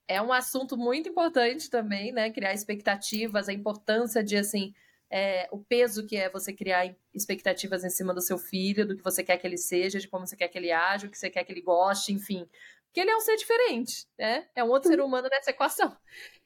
[0.10, 2.30] é um assunto muito importante também, né?
[2.32, 4.74] Criar expectativas, a importância de, assim,
[5.10, 9.04] é, o peso que é você criar expectativas em cima do seu filho, do que
[9.04, 11.30] você quer que ele seja, de como você quer que ele age, o que você
[11.30, 12.46] quer que ele goste, enfim.
[12.88, 14.50] Porque ele é um ser diferente, né?
[14.54, 15.96] É um outro ser humano nessa equação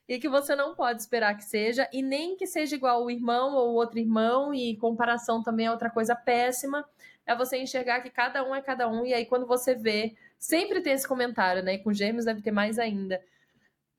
[0.07, 3.53] e que você não pode esperar que seja, e nem que seja igual o irmão
[3.55, 6.87] ou outro irmão, e comparação também é outra coisa péssima.
[7.25, 10.81] É você enxergar que cada um é cada um, e aí quando você vê, sempre
[10.81, 11.73] tem esse comentário, né?
[11.73, 13.21] E com gêmeos deve ter mais ainda.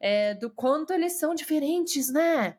[0.01, 2.57] É, do quanto eles são diferentes, né?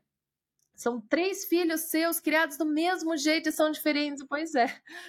[0.75, 4.23] São três filhos seus criados do mesmo jeito e são diferentes.
[4.29, 4.67] Pois é,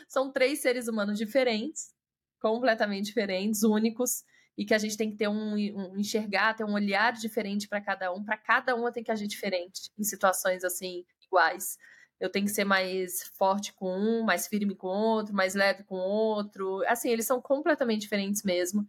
[0.08, 1.94] são três seres humanos diferentes,
[2.40, 4.24] completamente diferentes, únicos,
[4.56, 7.80] e que a gente tem que ter um, um enxergar, ter um olhar diferente para
[7.80, 8.22] cada um.
[8.22, 11.78] Para cada um eu tenho que agir diferente em situações assim iguais.
[12.20, 15.96] Eu tenho que ser mais forte com um, mais firme com outro, mais leve com
[15.96, 16.82] outro.
[16.86, 18.86] Assim, eles são completamente diferentes mesmo.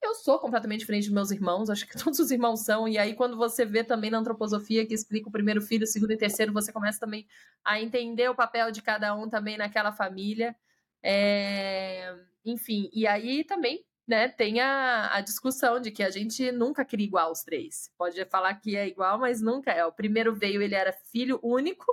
[0.00, 2.88] Eu sou completamente diferente dos meus irmãos, acho que todos os irmãos são.
[2.88, 6.12] E aí, quando você vê também na antroposofia que explica o primeiro filho, o segundo
[6.12, 7.26] e terceiro, você começa também
[7.62, 10.56] a entender o papel de cada um também naquela família.
[11.02, 12.16] É...
[12.44, 17.06] Enfim, e aí também né, tem a, a, discussão de que a gente nunca cria
[17.06, 17.90] igual os três.
[17.96, 19.84] Pode falar que é igual, mas nunca é.
[19.86, 21.86] O primeiro veio, ele era filho único,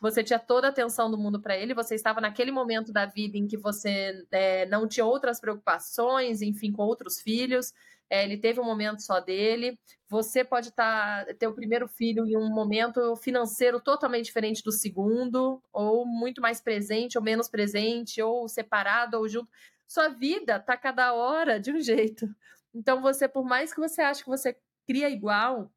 [0.00, 3.38] você tinha toda a atenção do mundo para ele, você estava naquele momento da vida
[3.38, 7.72] em que você é, não tinha outras preocupações, enfim, com outros filhos.
[8.08, 9.78] É, ele teve um momento só dele.
[10.08, 15.60] Você pode tá, ter o primeiro filho em um momento financeiro totalmente diferente do segundo,
[15.72, 19.48] ou muito mais presente, ou menos presente, ou separado, ou junto
[19.86, 22.28] sua vida tá cada hora de um jeito.
[22.74, 25.70] Então você, por mais que você ache que você cria igual,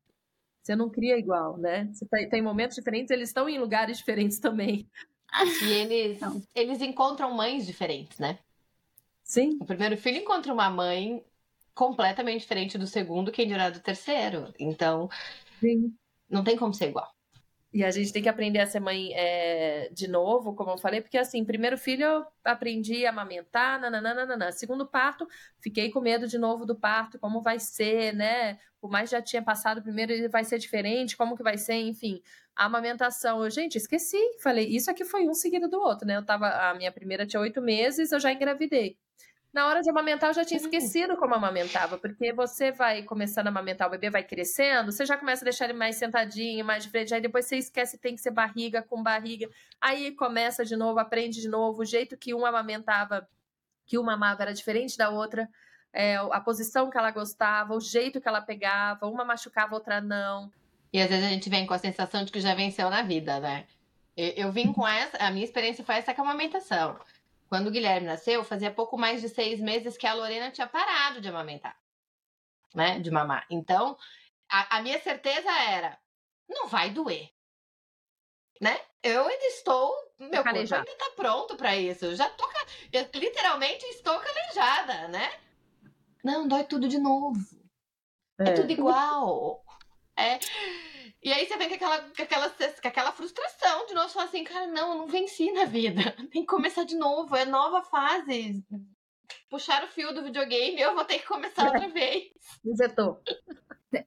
[0.62, 1.90] você não cria igual, né?
[1.92, 4.90] Você tá, tem momentos diferentes, eles estão em lugares diferentes também.
[5.64, 6.20] E eles,
[6.56, 8.40] eles encontram mães diferentes, né?
[9.24, 9.58] Sim.
[9.62, 11.24] O primeiro filho encontra uma mãe
[11.74, 14.54] completamente diferente do segundo, quem dirá do terceiro.
[14.60, 15.08] Então,
[15.60, 15.96] Sim.
[16.30, 17.10] não tem como ser igual.
[17.72, 21.02] E a gente tem que aprender a ser mãe é, de novo, como eu falei,
[21.02, 24.52] porque assim, primeiro filho eu aprendi a amamentar, nananana.
[24.52, 25.28] Segundo parto,
[25.62, 28.58] fiquei com medo de novo do parto, como vai ser, né?
[28.82, 32.22] Por mais já tinha passado primeiro, ele vai ser diferente, como que vai ser, enfim.
[32.56, 34.18] A amamentação, eu, gente, esqueci.
[34.42, 36.18] Falei, isso aqui foi um seguido do outro, né?
[36.18, 38.98] Eu tava, a minha primeira tinha oito meses, eu já engravidei.
[39.52, 43.50] Na hora de amamentar, eu já tinha esquecido como amamentava, porque você vai começando a
[43.50, 46.92] amamentar, o bebê vai crescendo, você já começa a deixar ele mais sentadinho, mais de
[46.92, 49.50] frente, aí depois você esquece tem que ser barriga com barriga,
[49.82, 53.28] aí começa de novo, aprende de novo, o jeito que um amamentava,
[53.88, 55.50] que uma amava era diferente da outra,
[55.92, 60.52] é, a posição que ela gostava, o jeito que ela pegava, uma machucava, outra não.
[60.94, 63.40] E às vezes a gente vem com a sensação de que já venceu na vida,
[63.40, 63.66] né?
[64.16, 67.00] Eu, eu vim com essa, a minha experiência foi essa com a amamentação
[67.50, 71.20] Quando o Guilherme nasceu, fazia pouco mais de seis meses que a Lorena tinha parado
[71.20, 71.76] de amamentar,
[72.76, 73.00] né?
[73.00, 73.46] De mamar.
[73.50, 73.98] Então,
[74.48, 75.98] a, a minha certeza era:
[76.48, 77.30] não vai doer,
[78.62, 78.80] né?
[79.02, 80.88] Eu ainda estou, meu corpo Calejada.
[80.88, 82.06] ainda tá pronto para isso.
[82.06, 82.48] Eu já tô,
[82.94, 85.32] eu literalmente estou calejada, né?
[86.24, 87.40] Não, dói tudo de novo.
[88.40, 88.54] É, É.
[88.54, 89.64] tudo igual.
[90.16, 90.38] É.
[91.22, 94.44] E aí você vem com aquela, com, aquela, com aquela frustração de novo, falar assim,
[94.44, 96.02] cara, não, eu não venci na vida.
[96.32, 98.64] Tem que começar de novo, é nova fase.
[99.50, 102.32] Puxar o fio do videogame, eu vou ter que começar outra vez.
[102.66, 103.22] Injetou.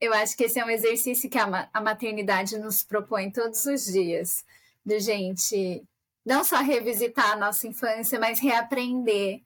[0.01, 3.85] Eu acho que esse é um exercício que a, a maternidade nos propõe todos os
[3.85, 4.45] dias.
[4.85, 5.87] De gente
[6.25, 9.43] não só revisitar a nossa infância, mas reaprender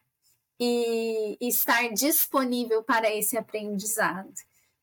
[0.59, 4.33] e estar disponível para esse aprendizado.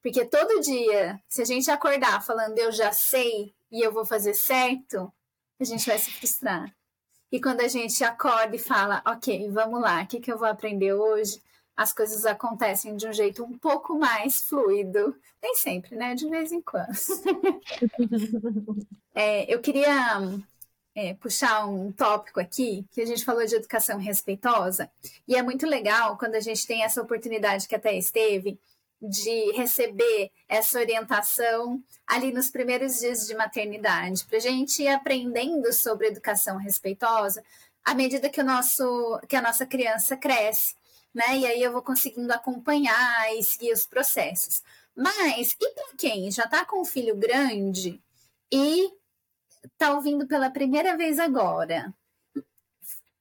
[0.04, 4.34] Porque todo dia, se a gente acordar falando eu já sei e eu vou fazer
[4.34, 5.12] certo,
[5.58, 6.76] a gente vai se frustrar.
[7.32, 10.48] E quando a gente acorda e fala, ok, vamos lá, o que, que eu vou
[10.48, 11.42] aprender hoje?
[11.76, 15.16] As coisas acontecem de um jeito um pouco mais fluido.
[15.42, 16.13] Nem sempre, né?
[16.13, 16.88] De vez em quando.
[19.16, 20.20] É, eu queria
[20.96, 24.89] é, puxar um tópico aqui, que a gente falou de educação respeitosa,
[25.28, 28.60] e é muito legal quando a gente tem essa oportunidade que até esteve
[29.04, 35.74] de receber essa orientação ali nos primeiros dias de maternidade, para a gente ir aprendendo
[35.74, 37.44] sobre educação respeitosa
[37.84, 40.76] à medida que, o nosso, que a nossa criança cresce,
[41.13, 41.38] né?
[41.38, 44.63] E aí eu vou conseguindo acompanhar e seguir os processos.
[44.96, 48.02] Mas e para quem já está com um filho grande
[48.52, 48.89] e
[49.66, 51.94] está ouvindo pela primeira vez agora?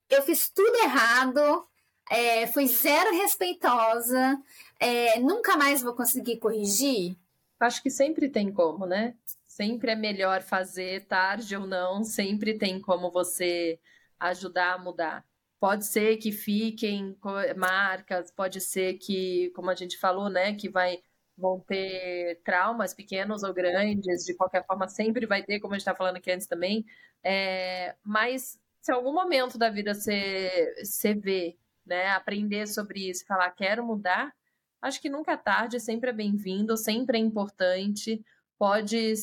[0.09, 1.67] Eu fiz tudo errado,
[2.13, 4.39] é, zero respeitosa,
[4.79, 7.17] é, nunca mais vou conseguir corrigir.
[7.59, 9.15] Acho que sempre tem como, né?
[9.47, 13.81] Sempre é melhor fazer, tarde ou não, sempre tem como você
[14.21, 15.25] ajudar a mudar.
[15.59, 17.17] Pode ser que fiquem
[17.57, 20.99] marcas, pode ser que, como a gente falou, né, que vai,
[21.37, 25.83] vão ter traumas pequenos ou grandes, de qualquer forma, sempre vai ter, como a gente
[25.83, 26.85] está falando aqui antes também.
[27.23, 33.51] É, mas se algum momento da vida você, você vê, né, aprender sobre isso, falar,
[33.51, 34.33] quero mudar,
[34.81, 38.25] acho que nunca é tarde, sempre é bem-vindo, sempre é importante.
[38.59, 39.15] Pode,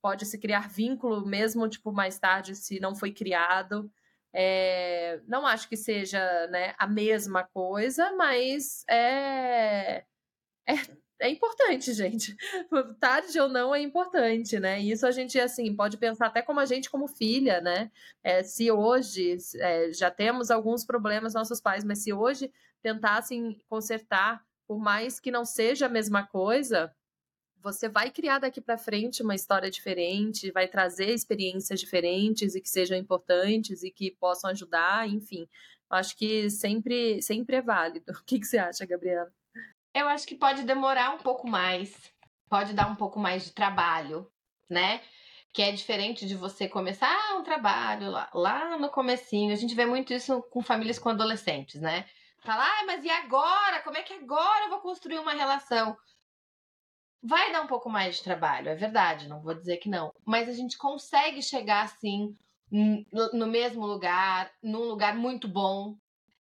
[0.00, 3.90] pode se criar vínculo mesmo, tipo, mais tarde, se não foi criado.
[4.34, 10.04] É, não acho que seja, né, a mesma coisa, mas é,
[10.66, 10.74] é,
[11.22, 12.36] é importante, gente.
[12.98, 14.80] Tarde ou não é importante, né?
[14.80, 17.90] E Isso a gente, assim, pode pensar até como a gente, como filha, né?
[18.22, 24.44] É, se hoje é, já temos alguns problemas nossos pais, mas se hoje tentassem consertar,
[24.66, 26.92] por mais que não seja a mesma coisa,
[27.62, 32.68] você vai criar daqui para frente uma história diferente, vai trazer experiências diferentes e que
[32.68, 35.48] sejam importantes e que possam ajudar, enfim.
[35.88, 38.06] Acho que sempre, sempre é válido.
[38.20, 39.32] O que, que você acha, Gabriela?
[39.94, 41.94] Eu acho que pode demorar um pouco mais,
[42.48, 44.30] pode dar um pouco mais de trabalho,
[44.68, 45.02] né?
[45.52, 49.52] Que é diferente de você começar um trabalho lá, lá no comecinho.
[49.52, 52.08] A gente vê muito isso com famílias com adolescentes, né?
[52.40, 53.82] Falar, ah, mas e agora?
[53.82, 55.96] Como é que agora eu vou construir uma relação?
[57.22, 60.12] Vai dar um pouco mais de trabalho, é verdade, não vou dizer que não.
[60.26, 62.36] Mas a gente consegue chegar assim,
[62.70, 65.96] no mesmo lugar, num lugar muito bom.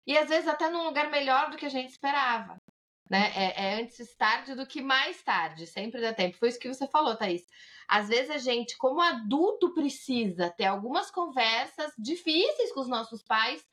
[0.07, 2.61] E às vezes até num lugar melhor do que a gente esperava
[3.09, 3.31] né?
[3.35, 6.37] É, é antes tarde do que mais tarde, sempre dá tempo.
[6.37, 7.43] Foi isso que você falou, Thaís.
[7.87, 13.65] Às vezes a gente, como adulto, precisa ter algumas conversas difíceis com os nossos pais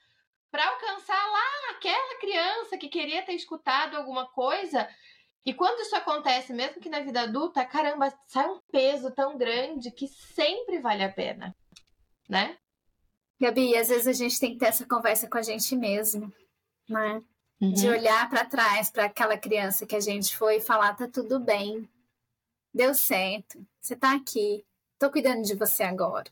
[0.51, 4.89] para alcançar lá aquela criança que queria ter escutado alguma coisa.
[5.45, 9.91] E quando isso acontece, mesmo que na vida adulta, caramba, sai um peso tão grande
[9.91, 11.55] que sempre vale a pena,
[12.27, 12.57] né?
[13.39, 16.33] Gabi, às vezes a gente tem que ter essa conversa com a gente mesmo,
[16.89, 17.21] né?
[17.61, 17.93] De Uhum.
[17.95, 21.89] olhar para trás para aquela criança que a gente foi e falar: tá tudo bem,
[22.73, 24.65] deu certo, você tá aqui,
[24.99, 26.31] tô cuidando de você agora.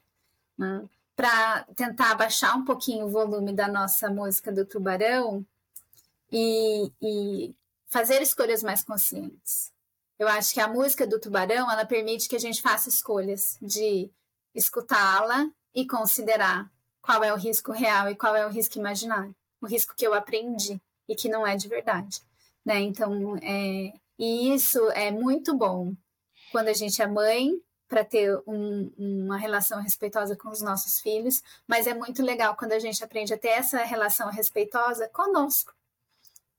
[0.59, 0.87] Né?
[1.17, 5.47] Para tentar abaixar um pouquinho o volume da nossa música do Tubarão
[6.31, 7.55] e, e
[7.87, 9.73] fazer escolhas mais conscientes.
[10.19, 14.11] Eu acho que a música do Tubarão ela permite que a gente faça escolhas de
[14.55, 16.71] escutá-la e considerar
[17.01, 20.13] qual é o risco real e qual é o risco imaginário, o risco que eu
[20.13, 22.21] aprendi e que não é de verdade,
[22.65, 22.81] né?
[22.81, 25.95] Então, é, e isso é muito bom
[26.51, 31.43] quando a gente é mãe para ter um, uma relação respeitosa com os nossos filhos,
[31.67, 35.73] mas é muito legal quando a gente aprende a ter essa relação respeitosa conosco,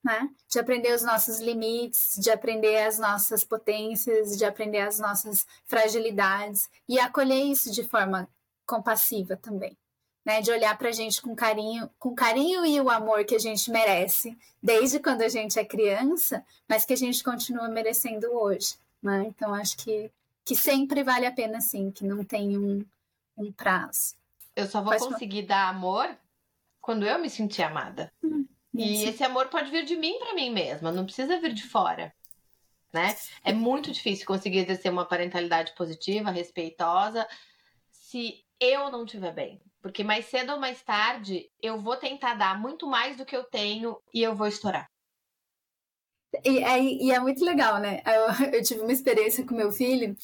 [0.03, 0.29] né?
[0.47, 6.69] De aprender os nossos limites, de aprender as nossas potências, de aprender as nossas fragilidades
[6.87, 8.29] e acolher isso de forma
[8.65, 9.75] compassiva também.
[10.25, 13.39] Né, de olhar para a gente com carinho, com carinho e o amor que a
[13.39, 18.75] gente merece, desde quando a gente é criança, mas que a gente continua merecendo hoje.
[19.01, 19.25] Né?
[19.27, 20.11] Então, acho que,
[20.43, 22.83] que sempre vale a pena, sim, que não tem um,
[23.37, 24.15] um prazo.
[24.55, 26.09] Eu só vou Pode conseguir dar amor
[26.81, 28.11] quando eu me sentir amada.
[28.73, 29.09] E Isso.
[29.09, 32.13] esse amor pode vir de mim para mim mesma, não precisa vir de fora.
[32.91, 33.15] Né?
[33.43, 37.27] É muito difícil conseguir exercer uma parentalidade positiva, respeitosa,
[37.91, 39.61] se eu não estiver bem.
[39.85, 43.43] Porque mais cedo ou mais tarde eu vou tentar dar muito mais do que eu
[43.43, 44.89] tenho e eu vou estourar.
[46.43, 48.01] E, é- e é muito legal, né?
[48.03, 48.25] Eu,
[48.55, 50.17] eu tive uma experiência com meu filho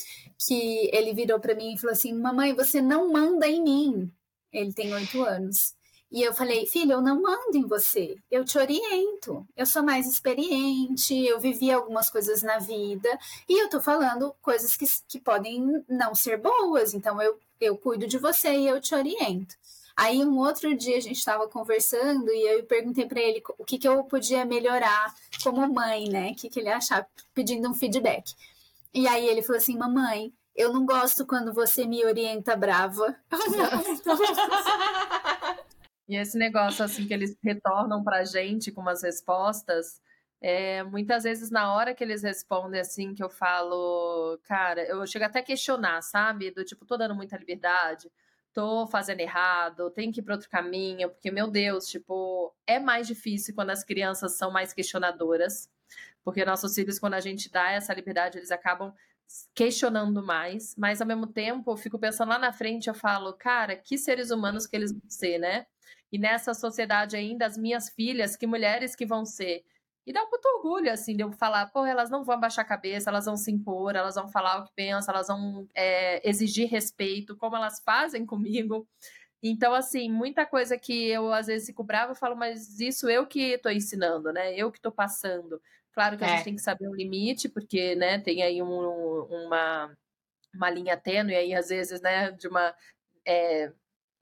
[0.47, 4.11] que ele virou para mim e falou assim: Mamãe, você não manda em mim.
[4.51, 5.75] Ele tem oito anos.
[6.11, 8.15] E eu falei: Filho, eu não mando em você.
[8.31, 9.45] Eu te oriento.
[9.55, 11.13] Eu sou mais experiente.
[11.23, 13.09] Eu vivi algumas coisas na vida.
[13.47, 16.95] E eu tô falando coisas que, que podem não ser boas.
[16.95, 19.55] Então eu, eu cuido de você e eu te oriento.
[19.95, 23.77] Aí um outro dia a gente estava conversando e eu perguntei para ele o que,
[23.77, 26.31] que eu podia melhorar como mãe, né?
[26.31, 28.33] O que, que ele achava, pedindo um feedback.
[28.93, 33.15] E aí ele falou assim: Mamãe, eu não gosto quando você me orienta brava.
[36.11, 40.01] E esse negócio assim que eles retornam pra gente com umas respostas,
[40.41, 45.25] é, muitas vezes na hora que eles respondem assim, que eu falo, cara, eu chego
[45.25, 46.49] até a questionar, sabe?
[46.49, 48.11] Do tipo, tô dando muita liberdade,
[48.51, 53.05] tô fazendo errado, tenho que ir para outro caminho, porque, meu Deus, tipo, é mais
[53.07, 55.69] difícil quando as crianças são mais questionadoras,
[56.23, 58.93] porque nossos filhos, quando a gente dá essa liberdade, eles acabam
[59.53, 63.75] questionando mais, mas ao mesmo tempo eu fico pensando lá na frente, eu falo, cara,
[63.75, 65.67] que seres humanos que eles vão ser, né?
[66.11, 69.63] E nessa sociedade ainda, as minhas filhas, que mulheres que vão ser.
[70.05, 72.67] E dá um puto orgulho, assim, de eu falar, pô, elas não vão abaixar a
[72.67, 76.67] cabeça, elas vão se impor, elas vão falar o que pensam, elas vão é, exigir
[76.69, 78.87] respeito, como elas fazem comigo.
[79.43, 83.27] Então, assim, muita coisa que eu às vezes fico brava, eu falo, mas isso eu
[83.27, 84.55] que tô ensinando, né?
[84.55, 85.61] Eu que tô passando.
[85.93, 86.27] Claro que a É.
[86.27, 89.95] gente tem que saber o limite, porque, né, tem aí um- uma,
[90.55, 92.75] uma linha tênue aí, às vezes, né, de uma.
[93.25, 93.73] é,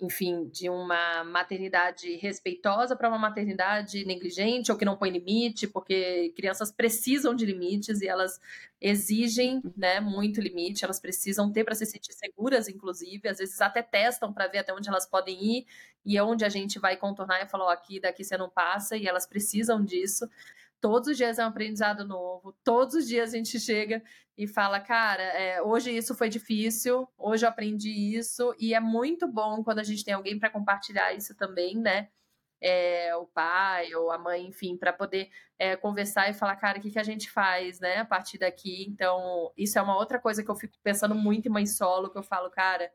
[0.01, 6.33] enfim, de uma maternidade respeitosa para uma maternidade negligente ou que não põe limite, porque
[6.37, 8.39] crianças precisam de limites e elas
[8.79, 13.81] exigem, né, muito limite, elas precisam ter para se sentir seguras, inclusive, às vezes até
[13.81, 15.65] testam para ver até onde elas podem ir
[16.05, 19.05] e onde a gente vai contornar e falar, ó, aqui daqui você não passa e
[19.05, 20.29] elas precisam disso.
[20.81, 24.01] Todos os dias é um aprendizado novo, todos os dias a gente chega
[24.37, 29.27] e fala, cara, é, hoje isso foi difícil, hoje eu aprendi isso, e é muito
[29.27, 32.07] bom quando a gente tem alguém para compartilhar isso também, né?
[32.61, 36.81] É, o pai ou a mãe, enfim, para poder é, conversar e falar, cara, o
[36.81, 38.85] que, que a gente faz, né, a partir daqui.
[38.87, 42.17] Então, isso é uma outra coisa que eu fico pensando muito em mãe solo, que
[42.17, 42.89] eu falo, cara,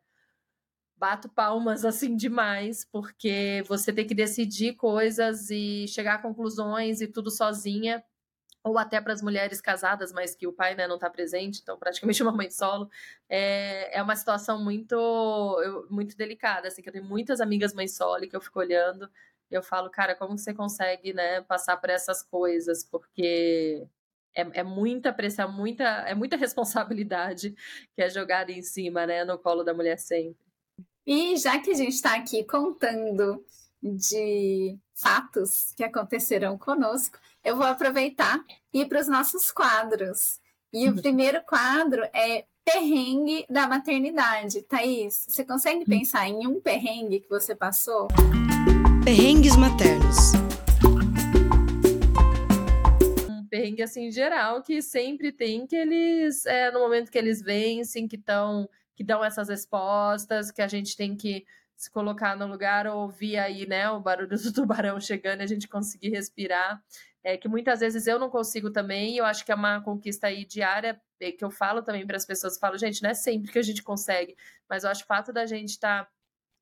[0.96, 7.08] bato palmas assim demais, porque você tem que decidir coisas e chegar a conclusões e
[7.08, 8.02] tudo sozinha
[8.64, 11.78] ou até para as mulheres casadas, mas que o pai né, não está presente, então
[11.78, 12.88] praticamente uma mãe solo,
[13.28, 14.96] é, é uma situação muito
[15.90, 19.10] muito delicada, assim, que eu tenho muitas amigas mães solo que eu fico olhando
[19.50, 23.86] e eu falo, cara, como você consegue, né, passar por essas coisas, porque
[24.34, 27.54] é, é muita pressão, muita, é muita responsabilidade
[27.94, 30.43] que é jogada em cima, né, no colo da mulher sempre.
[31.06, 33.44] E já que a gente está aqui contando
[33.82, 38.42] de fatos que aconteceram conosco, eu vou aproveitar
[38.72, 40.40] e ir para os nossos quadros.
[40.72, 44.62] E o primeiro quadro é perrengue da maternidade.
[44.62, 48.08] Thaís, você consegue pensar em um perrengue que você passou?
[49.04, 50.32] Perrengues maternos.
[53.28, 58.08] um perrengue assim geral que sempre tem que eles é, no momento que eles vencem
[58.08, 61.44] que estão que dão essas respostas que a gente tem que
[61.76, 65.68] se colocar no lugar ouvir aí né o barulho do tubarão chegando e a gente
[65.68, 66.82] conseguir respirar.
[67.22, 70.26] É que muitas vezes eu não consigo também e eu acho que é uma conquista
[70.26, 73.50] aí diária é, que eu falo também para as pessoas falo gente não é sempre
[73.50, 74.36] que a gente consegue
[74.68, 76.06] mas eu acho o fato da gente estar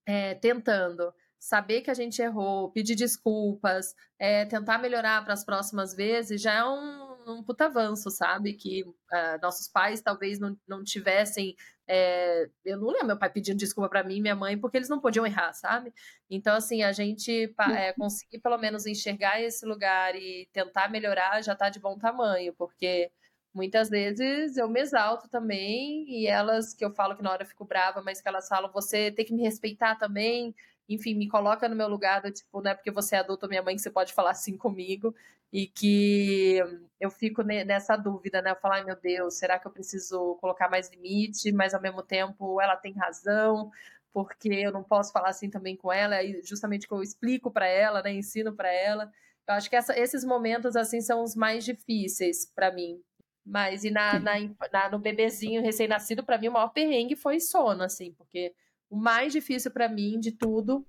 [0.06, 1.12] é, tentando
[1.42, 6.52] saber que a gente errou, pedir desculpas, é, tentar melhorar para as próximas vezes, já
[6.52, 8.54] é um, um puta avanço, sabe?
[8.54, 11.56] Que ah, nossos pais talvez não, não tivessem.
[11.86, 14.88] é, eu não lembro meu pai pedindo desculpa para mim e minha mãe, porque eles
[14.88, 15.92] não podiam errar, sabe?
[16.30, 21.54] Então, assim, a gente é, conseguir pelo menos enxergar esse lugar e tentar melhorar já
[21.54, 23.10] tá de bom tamanho, porque.
[23.54, 27.46] Muitas vezes eu me exalto também, e elas que eu falo que na hora eu
[27.46, 30.54] fico brava, mas que elas falam, você tem que me respeitar também,
[30.88, 33.62] enfim, me coloca no meu lugar, do tipo, não é porque você é adulto, minha
[33.62, 35.14] mãe, que você pode falar assim comigo,
[35.52, 36.56] e que
[37.00, 38.52] eu fico ne- nessa dúvida, né?
[38.52, 41.52] Eu falo, ai meu Deus, será que eu preciso colocar mais limite?
[41.52, 43.70] Mas ao mesmo tempo ela tem razão,
[44.12, 47.66] porque eu não posso falar assim também com ela, e justamente que eu explico para
[47.66, 49.10] ela, né, ensino para ela.
[49.48, 53.02] Eu acho que essa, esses momentos assim são os mais difíceis para mim.
[53.44, 54.34] Mas e na, na,
[54.72, 58.54] na, no bebezinho recém-nascido, para mim o maior perrengue foi sono, assim, porque
[58.88, 60.86] o mais difícil para mim de tudo,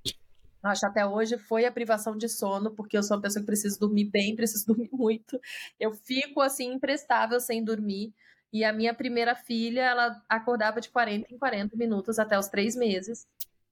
[0.64, 3.80] acho até hoje, foi a privação de sono, porque eu sou uma pessoa que preciso
[3.80, 5.40] dormir bem, preciso dormir muito.
[5.80, 8.14] Eu fico assim imprestável sem dormir.
[8.52, 12.76] E a minha primeira filha, ela acordava de 40 em 40 minutos até os três
[12.76, 13.28] meses.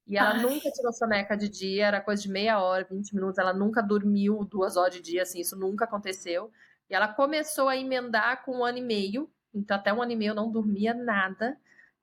[0.08, 0.42] E ela Ai.
[0.42, 3.38] nunca tirou soneca de dia, era coisa de meia hora, 20 minutos.
[3.38, 6.52] Ela nunca dormiu duas horas de dia, assim, isso nunca aconteceu.
[6.90, 9.32] E ela começou a emendar com um ano e meio.
[9.54, 11.58] Então, até um ano e meio eu não dormia nada.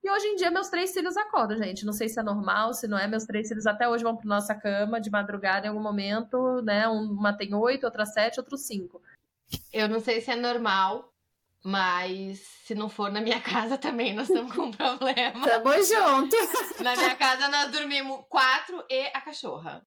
[0.09, 1.85] E hoje em dia, meus três filhos acordam, gente.
[1.85, 3.07] Não sei se é normal, se não é.
[3.07, 6.89] Meus três filhos até hoje vão para nossa cama de madrugada em algum momento, né?
[6.89, 9.03] Uma tem oito, outra sete, outro cinco.
[9.71, 11.13] Eu não sei se é normal,
[11.63, 15.47] mas se não for na minha casa também, nós estamos com um problema.
[15.47, 16.37] Tamo junto.
[16.83, 19.87] Na minha casa nós dormimos quatro e a cachorra.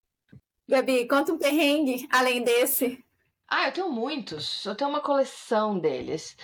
[0.70, 3.04] Gabi, conta um perrengue além desse.
[3.48, 4.64] Ah, eu tenho muitos.
[4.68, 6.38] Eu tenho uma coleção deles.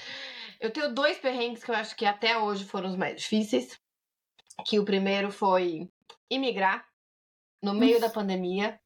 [0.60, 3.80] Eu tenho dois perrengues que eu acho que até hoje foram os mais difíceis.
[4.66, 5.90] Que o primeiro foi
[6.30, 6.86] imigrar
[7.62, 8.80] no meio da pandemia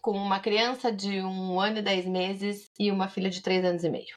[0.00, 3.84] com uma criança de um ano e dez meses e uma filha de três anos
[3.84, 4.16] e meio.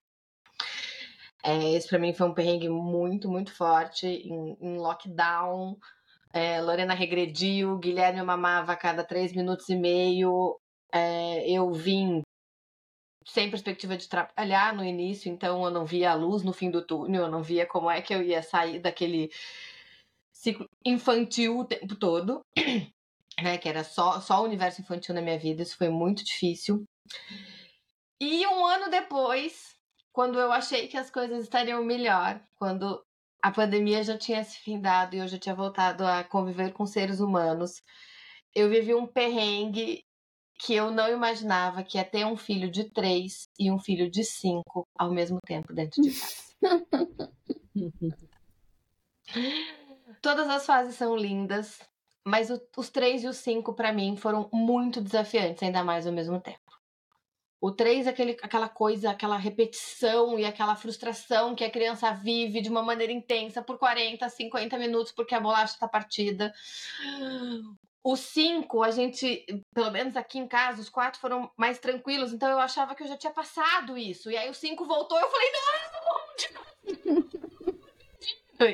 [1.43, 5.77] É, esse pra mim foi um perrengue muito, muito forte, em, em lockdown.
[6.33, 10.59] É, Lorena regrediu, Guilherme mamava a cada três minutos e meio.
[10.93, 12.21] É, eu vim
[13.26, 16.86] sem perspectiva de trabalhar no início, então eu não via a luz no fim do
[16.86, 19.30] túnel, eu não via como é que eu ia sair daquele
[20.32, 22.41] ciclo infantil o tempo todo,
[23.41, 23.57] né?
[23.57, 26.84] Que era só, só o universo infantil na minha vida, isso foi muito difícil.
[28.22, 29.76] E um ano depois,
[30.11, 33.03] quando eu achei que as coisas estariam melhor, quando
[33.41, 37.20] a pandemia já tinha se findado e eu já tinha voltado a conviver com seres
[37.20, 37.82] humanos,
[38.53, 40.03] eu vivi um perrengue
[40.60, 44.24] que eu não imaginava que ia ter um filho de três e um filho de
[44.24, 46.49] cinco ao mesmo tempo dentro de casa.
[50.22, 51.80] Todas as fases são lindas,
[52.26, 56.14] mas o- os três e os cinco, para mim, foram muito desafiantes, ainda mais ao
[56.14, 56.60] mesmo tempo.
[57.62, 62.62] O três é aquele, aquela coisa, aquela repetição e aquela frustração que a criança vive
[62.62, 66.53] de uma maneira intensa por 40, 50 minutos porque a bolacha tá partida.
[68.03, 72.49] O cinco, a gente, pelo menos aqui em casa, os quatro foram mais tranquilos, então
[72.49, 74.31] eu achava que eu já tinha passado isso.
[74.31, 75.99] E aí o cinco voltou, eu falei, não!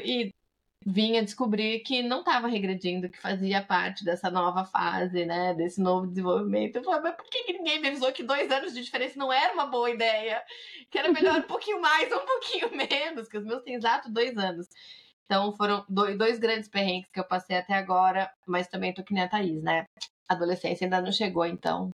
[0.05, 0.33] E
[0.85, 5.53] vinha descobrir que não estava regredindo, que fazia parte dessa nova fase, né?
[5.55, 6.75] Desse novo desenvolvimento.
[6.75, 9.53] Eu falei, mas por que ninguém me avisou que dois anos de diferença não era
[9.53, 10.43] uma boa ideia?
[10.91, 14.11] Que era melhor um pouquinho mais ou um pouquinho menos, que os meus têm exato
[14.11, 14.67] dois anos.
[15.25, 19.23] Então foram dois, grandes perrengues que eu passei até agora, mas também tô que nem
[19.23, 19.85] a Thaís, né?
[20.29, 21.89] A adolescência ainda não chegou, então,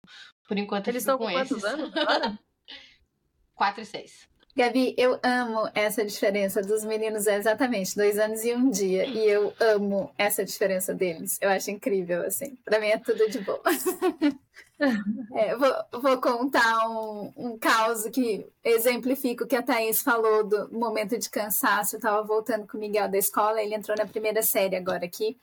[0.47, 1.63] por enquanto eu Eles fico estão com quantos esses.
[1.63, 2.39] anos agora?
[3.55, 4.29] Quatro e seis.
[4.53, 9.05] Gabi, eu amo essa diferença dos meninos, é exatamente dois anos e um dia.
[9.05, 11.37] E eu amo essa diferença deles.
[11.39, 12.57] Eu acho incrível, assim.
[12.65, 13.61] Pra mim é tudo de bom.
[15.33, 20.69] É, vou, vou contar um, um caos que exemplifica o que a Thaís falou do
[20.73, 21.95] momento de cansaço.
[21.95, 25.37] Eu tava voltando com o Miguel da escola, ele entrou na primeira série agora aqui.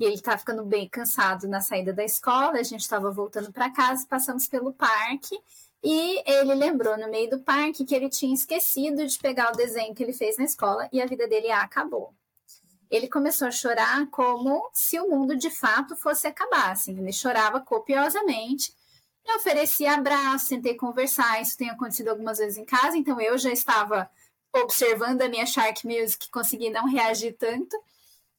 [0.00, 2.58] E ele tá ficando bem cansado na saída da escola.
[2.58, 5.38] A gente estava voltando para casa, passamos pelo parque.
[5.82, 9.94] E ele lembrou no meio do parque que ele tinha esquecido de pegar o desenho
[9.94, 12.14] que ele fez na escola e a vida dele acabou.
[12.90, 16.72] Ele começou a chorar como se o mundo de fato fosse acabar.
[16.72, 16.98] Assim.
[16.98, 18.72] Ele chorava copiosamente.
[19.26, 21.40] Eu ofereci abraço, tentei conversar.
[21.40, 24.08] Isso tem acontecido algumas vezes em casa, então eu já estava
[24.52, 27.76] observando a minha Shark Music, consegui não reagir tanto.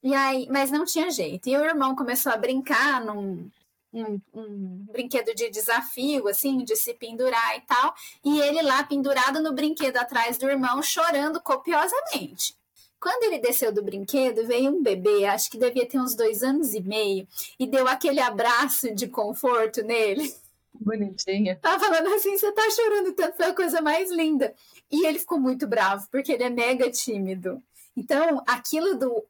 [0.04, 1.50] E aí, mas não tinha jeito.
[1.50, 3.50] E o irmão começou a brincar num,
[3.92, 7.94] um, um brinquedo de desafio, assim, de se pendurar e tal.
[8.24, 12.56] E ele lá pendurado no brinquedo atrás do irmão, chorando copiosamente.
[13.00, 16.74] Quando ele desceu do brinquedo, veio um bebê, acho que devia ter uns dois anos
[16.74, 17.28] e meio,
[17.60, 20.34] e deu aquele abraço de conforto nele.
[20.80, 21.58] Bonitinha.
[21.62, 24.54] Tava falando assim, você tá chorando tanto, foi a coisa mais linda.
[24.92, 27.62] E ele ficou muito bravo, porque ele é mega tímido.
[27.96, 29.26] Então, aquilo do.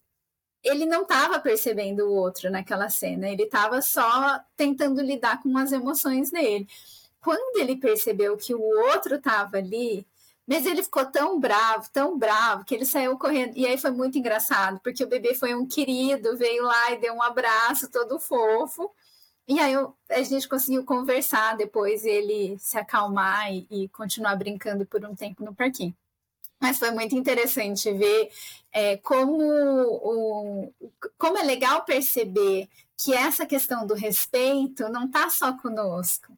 [0.64, 5.72] Ele não estava percebendo o outro naquela cena, ele estava só tentando lidar com as
[5.72, 6.68] emoções dele.
[7.22, 10.08] Quando ele percebeu que o outro estava ali,
[10.48, 13.56] mas ele ficou tão bravo, tão bravo, que ele saiu correndo.
[13.56, 17.14] E aí foi muito engraçado, porque o bebê foi um querido, veio lá e deu
[17.14, 18.92] um abraço todo fofo.
[19.48, 19.74] E aí
[20.10, 25.44] a gente conseguiu conversar depois, ele se acalmar e, e, continuar brincando por um tempo
[25.44, 25.96] no parquinho.
[26.60, 28.32] Mas foi muito interessante ver
[28.72, 30.74] é, como, o,
[31.18, 32.68] como é legal perceber
[32.98, 36.36] que essa questão do respeito não está só conosco,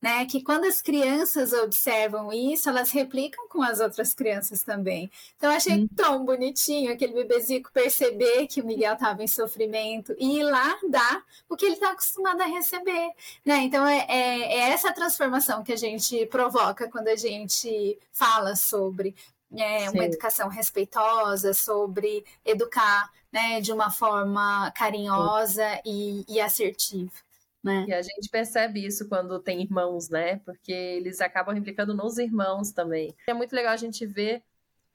[0.00, 0.26] né?
[0.26, 5.10] Que quando as crianças observam isso, elas replicam com as outras crianças também.
[5.36, 5.88] Então, eu achei hum.
[5.94, 11.22] tão bonitinho aquele bebezico perceber que o Miguel estava em sofrimento e ir lá dar
[11.48, 13.10] o que ele está acostumado a receber,
[13.44, 13.58] né?
[13.58, 19.14] Então, é, é, é essa transformação que a gente provoca quando a gente fala sobre
[19.56, 27.25] é, uma educação respeitosa, sobre educar né, de uma forma carinhosa e, e assertiva.
[27.66, 27.84] Né?
[27.88, 30.36] E a gente percebe isso quando tem irmãos, né?
[30.44, 33.12] Porque eles acabam replicando nos irmãos também.
[33.26, 34.44] É muito legal a gente ver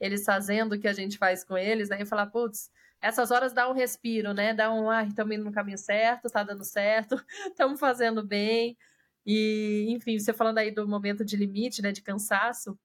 [0.00, 2.00] eles fazendo o que a gente faz com eles, né?
[2.00, 4.54] E falar, putz, essas horas dá um respiro, né?
[4.54, 8.74] Dá um, ah, estamos indo no caminho certo, tá dando certo, estamos fazendo bem.
[9.26, 11.92] E, enfim, você falando aí do momento de limite, né?
[11.92, 12.78] De cansaço.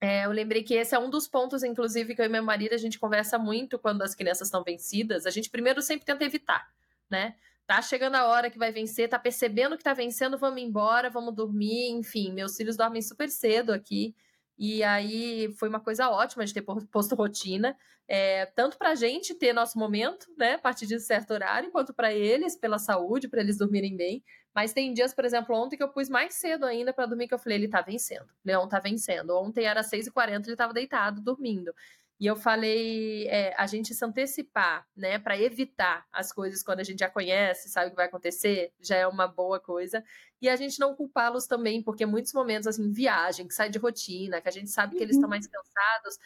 [0.00, 2.72] É, eu lembrei que esse é um dos pontos, inclusive, que eu e meu marido
[2.72, 5.26] a gente conversa muito quando as crianças estão vencidas.
[5.26, 6.66] A gente primeiro sempre tenta evitar,
[7.10, 7.34] né?
[7.68, 11.34] Tá chegando a hora que vai vencer, tá percebendo que tá vencendo, vamos embora, vamos
[11.34, 12.32] dormir, enfim.
[12.32, 14.14] Meus filhos dormem super cedo aqui.
[14.56, 17.76] E aí foi uma coisa ótima de ter posto rotina,
[18.08, 21.92] é, tanto para a gente ter nosso momento, né, a partir de certo horário, quanto
[21.92, 24.24] para eles, pela saúde, para eles dormirem bem.
[24.54, 27.34] Mas tem dias, por exemplo, ontem que eu pus mais cedo ainda para dormir, que
[27.34, 28.28] eu falei, ele tá vencendo.
[28.42, 29.36] Leão tá vencendo.
[29.36, 31.74] Ontem era 6h40, ele tava deitado, dormindo.
[32.20, 36.82] E eu falei, é, a gente se antecipar, né, para evitar as coisas quando a
[36.82, 40.02] gente já conhece, sabe o que vai acontecer, já é uma boa coisa.
[40.42, 44.40] E a gente não culpá-los também, porque muitos momentos, assim, viagem, que sai de rotina,
[44.40, 45.30] que a gente sabe que eles estão uhum.
[45.30, 46.18] mais cansados,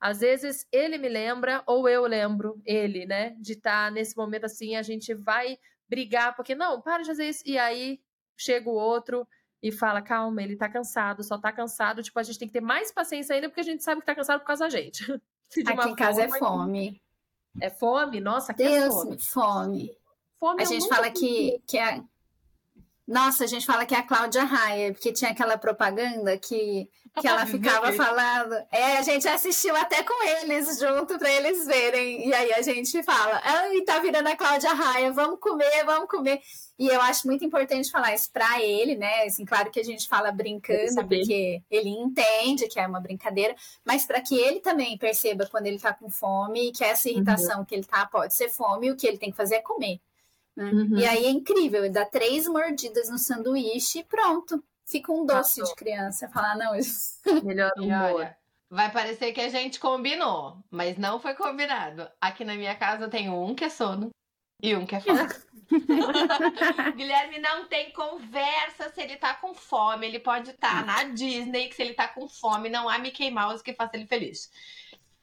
[0.00, 4.44] às vezes ele me lembra, ou eu lembro ele, né, de estar tá nesse momento
[4.46, 7.42] assim, a gente vai brigar, porque não, para de fazer isso.
[7.46, 8.00] E aí
[8.36, 9.26] chega o outro
[9.62, 12.02] e fala: calma, ele tá cansado, só tá cansado.
[12.02, 14.14] Tipo, a gente tem que ter mais paciência ainda, porque a gente sabe que tá
[14.14, 15.04] cansado por causa da gente.
[15.66, 17.00] Aqui em casa é fome.
[17.60, 18.20] É fome?
[18.20, 19.18] Nossa, aqui Deus, é fome.
[19.20, 19.96] Fome.
[20.38, 22.02] fome a gente fala que, que é.
[23.06, 26.90] Nossa, a gente fala que é a Cláudia Raia, porque tinha aquela propaganda que,
[27.20, 28.54] que ela ficava falando.
[28.72, 32.28] É, a gente assistiu até com eles junto para eles verem.
[32.28, 36.40] E aí a gente fala, ai, tá virando a Cláudia Raia, vamos comer, vamos comer.
[36.76, 39.22] E eu acho muito importante falar isso para ele, né?
[39.22, 43.54] Assim, claro que a gente fala brincando, porque ele entende que é uma brincadeira,
[43.84, 47.64] mas para que ele também perceba quando ele tá com fome, que essa irritação uhum.
[47.64, 50.00] que ele tá pode ser fome, e o que ele tem que fazer é comer.
[50.56, 50.64] Né?
[50.64, 50.98] Uhum.
[50.98, 54.62] E aí é incrível, ele dá três mordidas no sanduíche e pronto.
[54.86, 55.64] Fica um doce Passou.
[55.64, 56.28] de criança.
[56.28, 56.72] Falar, não,
[57.44, 58.34] melhor humor.
[58.70, 62.08] vai parecer que a gente combinou, mas não foi combinado.
[62.20, 64.10] Aqui na minha casa tem um que é sono
[64.62, 65.18] e um que é fome.
[66.96, 70.06] Guilherme não tem conversa se ele tá com fome.
[70.06, 73.30] Ele pode estar tá na Disney, que se ele tá com fome, não há Mickey
[73.30, 74.50] Mouse que faça ele feliz.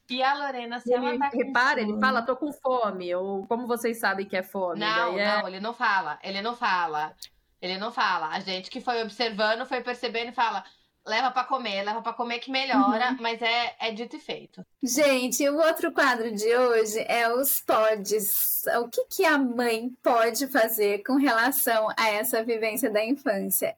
[0.08, 3.66] E a Lorena, se ele, ela tá repara, ele fala, tô com fome, ou como
[3.66, 4.80] vocês sabem que é fome.
[4.80, 5.38] Não, é...
[5.38, 7.14] não, ele não fala, ele não fala.
[7.60, 8.28] Ele não fala.
[8.28, 10.62] A gente que foi observando, foi percebendo e fala,
[11.06, 13.16] leva para comer, leva para comer que melhora, uhum.
[13.20, 14.64] mas é, é dito e feito.
[14.82, 18.64] Gente, o outro quadro de hoje é os pods.
[18.82, 23.74] O que, que a mãe pode fazer com relação a essa vivência da infância?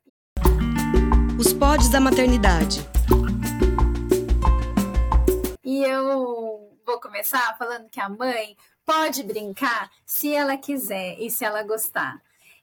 [1.39, 2.96] Os pods da maternidade.
[5.67, 11.45] E eu vou começar falando que a mãe pode brincar se ela quiser e se
[11.45, 12.23] ela gostar.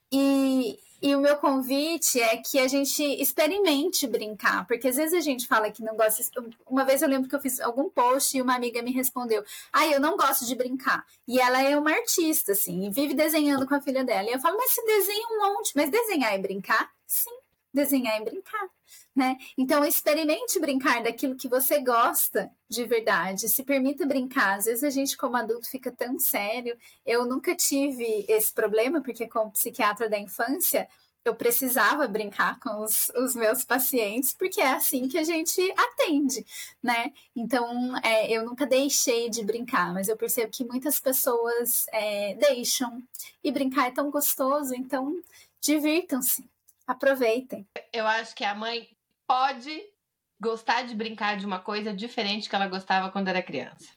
[0.09, 5.19] E, e o meu convite é que a gente experimente brincar, porque às vezes a
[5.19, 6.23] gente fala que não gosta.
[6.65, 9.43] Uma vez eu lembro que eu fiz algum post e uma amiga me respondeu:
[9.73, 11.05] Ah, eu não gosto de brincar.
[11.27, 14.29] E ela é uma artista, assim, e vive desenhando com a filha dela.
[14.29, 16.89] E eu falo: Mas se desenha um monte, mas desenhar e brincar?
[17.05, 17.37] Sim,
[17.73, 18.69] desenhar e brincar
[19.15, 19.37] né?
[19.57, 23.47] Então, experimente brincar daquilo que você gosta de verdade.
[23.47, 24.57] Se permita brincar.
[24.57, 26.75] Às vezes a gente, como adulto, fica tão sério.
[27.05, 30.87] Eu nunca tive esse problema, porque, como psiquiatra da infância,
[31.23, 36.45] eu precisava brincar com os, os, meus pacientes, porque é assim que a gente atende,
[36.81, 37.13] né?
[37.35, 43.01] Então, é, eu nunca deixei de brincar, mas eu percebo que muitas pessoas é, deixam.
[43.43, 45.15] E brincar é tão gostoso, então
[45.61, 46.43] divirtam-se,
[46.87, 47.67] aproveitem.
[47.91, 48.89] Eu acho que a mãe
[49.27, 49.81] pode
[50.39, 53.89] gostar de brincar de uma coisa diferente que ela gostava quando era criança.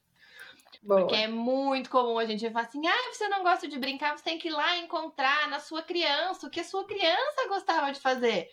[0.83, 1.01] Boa.
[1.01, 4.23] Porque é muito comum a gente falar assim: ah, você não gosta de brincar, você
[4.23, 7.99] tem que ir lá encontrar na sua criança o que a sua criança gostava de
[7.99, 8.49] fazer.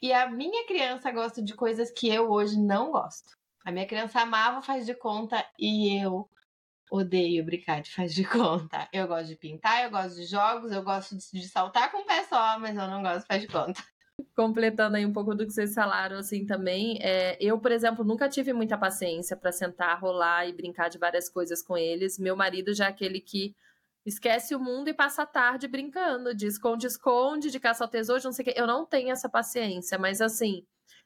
[0.00, 3.36] E a minha criança gosta de coisas que eu hoje não gosto.
[3.64, 6.28] A minha criança amava faz de conta e eu
[6.92, 8.88] odeio brincar de faz de conta.
[8.92, 12.24] Eu gosto de pintar, eu gosto de jogos, eu gosto de saltar com o pé
[12.24, 13.82] só, mas eu não gosto de faz de conta
[14.34, 18.28] completando aí um pouco do que vocês falaram, assim, também, é, eu, por exemplo, nunca
[18.28, 22.18] tive muita paciência para sentar, rolar e brincar de várias coisas com eles.
[22.18, 23.54] Meu marido já é aquele que
[24.04, 28.26] esquece o mundo e passa a tarde brincando de esconde-esconde, de caça ao tesouro, de
[28.26, 28.54] não sei o quê.
[28.56, 30.64] Eu não tenho essa paciência, mas assim,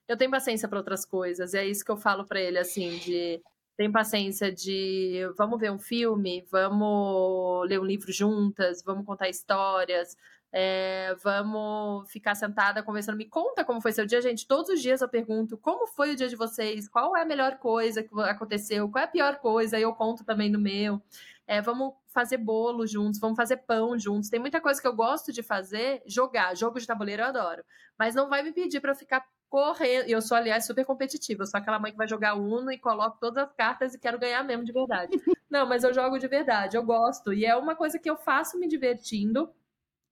[0.09, 1.55] eu tenho paciência para outras coisas.
[1.55, 3.43] E é isso que eu falo para ele, assim, de
[3.77, 10.17] tem paciência de vamos ver um filme, vamos ler um livro juntas, vamos contar histórias,
[10.51, 13.19] é, vamos ficar sentada conversando.
[13.19, 14.47] Me conta como foi seu dia, gente.
[14.47, 17.59] Todos os dias eu pergunto como foi o dia de vocês, qual é a melhor
[17.59, 21.03] coisa que aconteceu, qual é a pior coisa, aí eu conto também no meu.
[21.47, 24.31] É, vamos fazer bolo juntos, vamos fazer pão juntos.
[24.31, 26.57] Tem muita coisa que eu gosto de fazer, jogar.
[26.57, 27.63] Jogo de tabuleiro eu adoro.
[27.99, 30.09] Mas não vai me pedir para ficar correndo.
[30.09, 31.43] Eu sou, aliás, super competitiva.
[31.43, 34.19] Eu sou aquela mãe que vai jogar Uno e coloco todas as cartas e quero
[34.19, 35.11] ganhar mesmo de verdade.
[35.51, 37.33] Não, mas eu jogo de verdade, eu gosto.
[37.33, 39.53] E é uma coisa que eu faço me divertindo.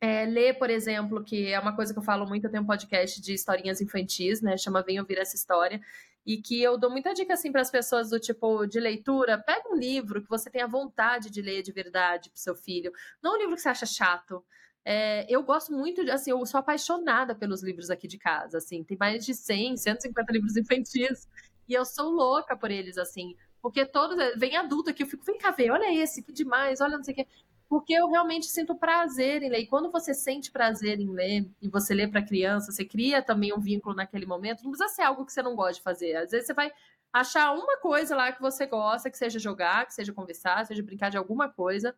[0.01, 2.66] É, ler, por exemplo, que é uma coisa que eu falo muito, eu tenho um
[2.66, 4.57] podcast de historinhas infantis, né?
[4.57, 5.80] Chama Vem Ouvir Essa História.
[6.26, 9.68] E que eu dou muita dica assim para as pessoas do tipo de leitura, pega
[9.70, 13.39] um livro que você tenha vontade de ler de verdade para seu filho, não um
[13.39, 14.43] livro que você acha chato.
[14.85, 18.85] É, eu gosto muito, de, assim, eu sou apaixonada pelos livros aqui de casa, assim,
[18.85, 21.26] tem mais de 100, 150 livros infantis,
[21.66, 25.39] e eu sou louca por eles, assim, porque todos, vem adulto aqui, eu fico, vem
[25.39, 27.26] cá ver, olha esse, que demais, olha não sei o que,
[27.66, 31.68] porque eu realmente sinto prazer em ler, e quando você sente prazer em ler, e
[31.68, 35.24] você lê para criança, você cria também um vínculo naquele momento, não precisa ser algo
[35.24, 36.70] que você não gosta de fazer, às vezes você vai
[37.11, 41.11] achar uma coisa lá que você gosta, que seja jogar, que seja conversar, seja brincar
[41.11, 41.97] de alguma coisa,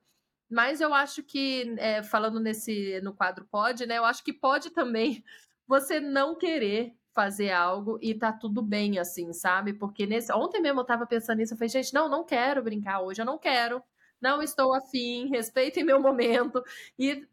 [0.50, 3.98] mas eu acho que, é, falando nesse no quadro pode, né?
[3.98, 5.24] Eu acho que pode também
[5.66, 9.72] você não querer fazer algo e tá tudo bem, assim, sabe?
[9.72, 10.32] Porque nesse.
[10.32, 13.26] Ontem mesmo eu tava pensando nisso, eu falei, gente, não, não quero brincar hoje, eu
[13.26, 13.82] não quero.
[14.20, 16.62] Não estou afim, respeitem meu momento.
[16.98, 17.26] E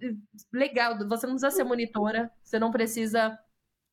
[0.51, 3.38] legal, você não precisa ser monitora, você não precisa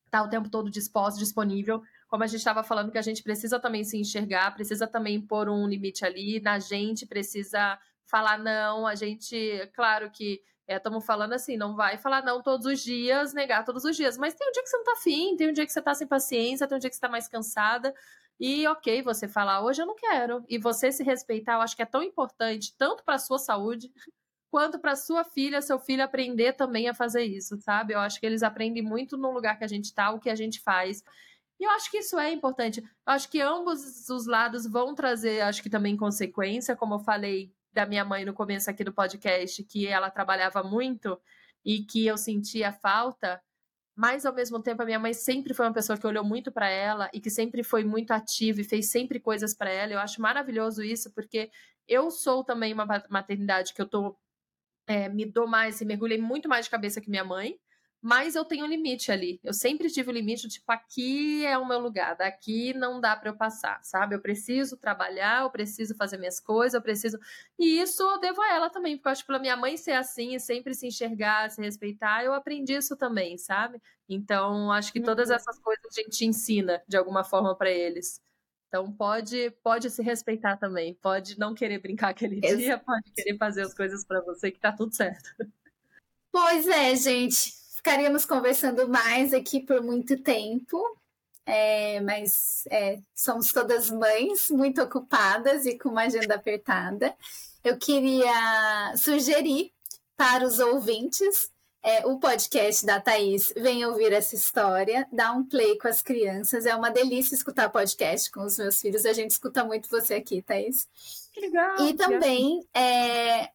[0.05, 1.81] estar tá o tempo todo disposto, disponível.
[2.07, 5.49] Como a gente estava falando, que a gente precisa também se enxergar, precisa também pôr
[5.49, 7.79] um limite ali, na gente precisa
[8.11, 12.65] falar não, a gente, claro que estamos é, falando assim, não vai falar não todos
[12.65, 15.35] os dias, negar todos os dias, mas tem um dia que você não tá afim,
[15.37, 17.27] tem um dia que você tá sem paciência, tem um dia que você tá mais
[17.27, 17.93] cansada,
[18.39, 21.81] e ok, você falar hoje eu não quero, e você se respeitar, eu acho que
[21.81, 23.91] é tão importante, tanto para sua saúde,
[24.51, 27.93] quanto para sua filha, seu filho aprender também a fazer isso, sabe?
[27.93, 30.35] Eu acho que eles aprendem muito no lugar que a gente tá, o que a
[30.35, 31.01] gente faz.
[31.57, 32.81] E eu acho que isso é importante.
[32.81, 37.53] Eu acho que ambos os lados vão trazer, acho que também consequência, como eu falei,
[37.73, 41.19] da minha mãe no começo aqui do podcast, que ela trabalhava muito
[41.63, 43.41] e que eu sentia falta,
[43.95, 46.69] mas ao mesmo tempo a minha mãe sempre foi uma pessoa que olhou muito para
[46.69, 49.93] ela e que sempre foi muito ativa e fez sempre coisas para ela.
[49.93, 51.51] Eu acho maravilhoso isso, porque
[51.87, 54.17] eu sou também uma maternidade que eu tô
[54.87, 57.59] é, me dou mais e mergulhei muito mais de cabeça que minha mãe
[58.01, 59.39] mas eu tenho um limite ali.
[59.43, 63.15] Eu sempre tive o um limite, tipo, aqui é o meu lugar, daqui não dá
[63.15, 64.15] para eu passar, sabe?
[64.15, 67.19] Eu preciso trabalhar, eu preciso fazer minhas coisas, eu preciso.
[67.59, 69.91] E isso eu devo a ela também, porque eu acho que pela minha mãe ser
[69.91, 73.79] assim e sempre se enxergar, se respeitar, eu aprendi isso também, sabe?
[74.09, 75.35] Então, acho que todas uhum.
[75.35, 78.19] essas coisas a gente ensina de alguma forma para eles.
[78.67, 83.61] Então pode pode se respeitar também, pode não querer brincar aquele dia, pode querer fazer
[83.61, 85.29] as coisas para você que tá tudo certo.
[86.31, 90.79] Pois é, gente ficaríamos conversando mais aqui por muito tempo,
[91.43, 97.15] é, mas é, somos todas mães muito ocupadas e com uma agenda apertada.
[97.63, 99.71] Eu queria sugerir
[100.15, 101.49] para os ouvintes
[101.81, 106.67] é, o podcast da Thaís Vem Ouvir Essa História, dá um play com as crianças.
[106.67, 109.07] É uma delícia escutar podcast com os meus filhos.
[109.07, 110.87] A gente escuta muito você aqui, Thaís.
[111.33, 111.87] Que legal!
[111.87, 113.49] E também é,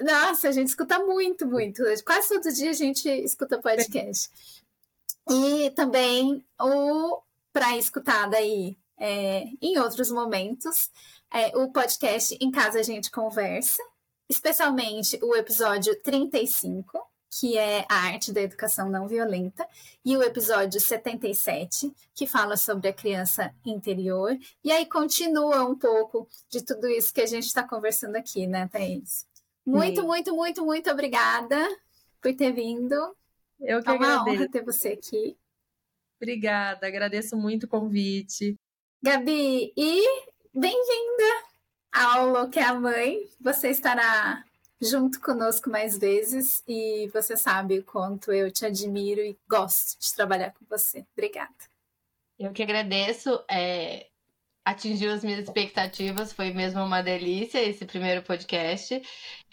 [0.00, 1.82] nossa, a gente escuta muito, muito.
[2.04, 4.30] Quase todo dia a gente escuta podcast.
[5.28, 7.20] E também o
[7.52, 10.90] para escutar daí é, em outros momentos,
[11.32, 13.82] é, o podcast Em Casa a gente conversa,
[14.28, 19.66] especialmente o episódio 35, que é a arte da educação não violenta,
[20.04, 24.36] e o episódio 77, que fala sobre a criança interior.
[24.62, 28.68] E aí continua um pouco de tudo isso que a gente está conversando aqui, né,
[28.70, 29.26] Thaís?
[29.66, 30.06] Muito, Sim.
[30.06, 31.56] muito, muito, muito obrigada
[32.22, 32.94] por ter vindo.
[33.58, 34.36] Eu que é uma agradeço.
[34.36, 35.36] honra ter você aqui.
[36.20, 38.56] Obrigada, agradeço muito o convite.
[39.02, 40.02] Gabi, e
[40.54, 41.44] bem-vinda
[41.92, 43.28] ao que é a Mãe.
[43.40, 44.44] Você estará
[44.80, 50.14] junto conosco mais vezes e você sabe o quanto eu te admiro e gosto de
[50.14, 51.04] trabalhar com você.
[51.12, 51.52] Obrigada.
[52.38, 53.44] Eu que agradeço.
[53.50, 54.06] É,
[54.66, 59.00] atingiu as minhas expectativas, foi mesmo uma delícia esse primeiro podcast.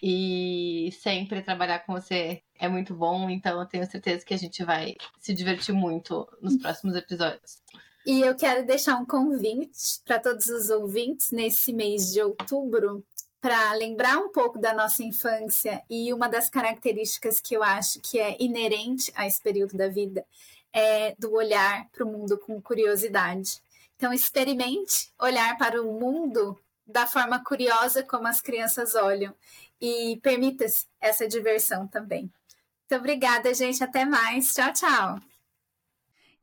[0.01, 4.64] E sempre trabalhar com você é muito bom, então eu tenho certeza que a gente
[4.66, 7.61] vai se divertir muito nos próximos episódios.
[8.05, 13.05] E eu quero deixar um convite para todos os ouvintes nesse mês de outubro
[13.39, 18.20] para lembrar um pouco da nossa infância e uma das características que eu acho que
[18.20, 20.26] é inerente a esse período da vida
[20.74, 23.61] é do olhar para o mundo com curiosidade.
[24.03, 29.33] Então, experimente olhar para o mundo da forma curiosa como as crianças olham
[29.79, 32.23] e permita-se essa diversão também.
[32.23, 33.81] Muito obrigada, gente.
[33.81, 34.53] Até mais.
[34.53, 35.19] Tchau, tchau.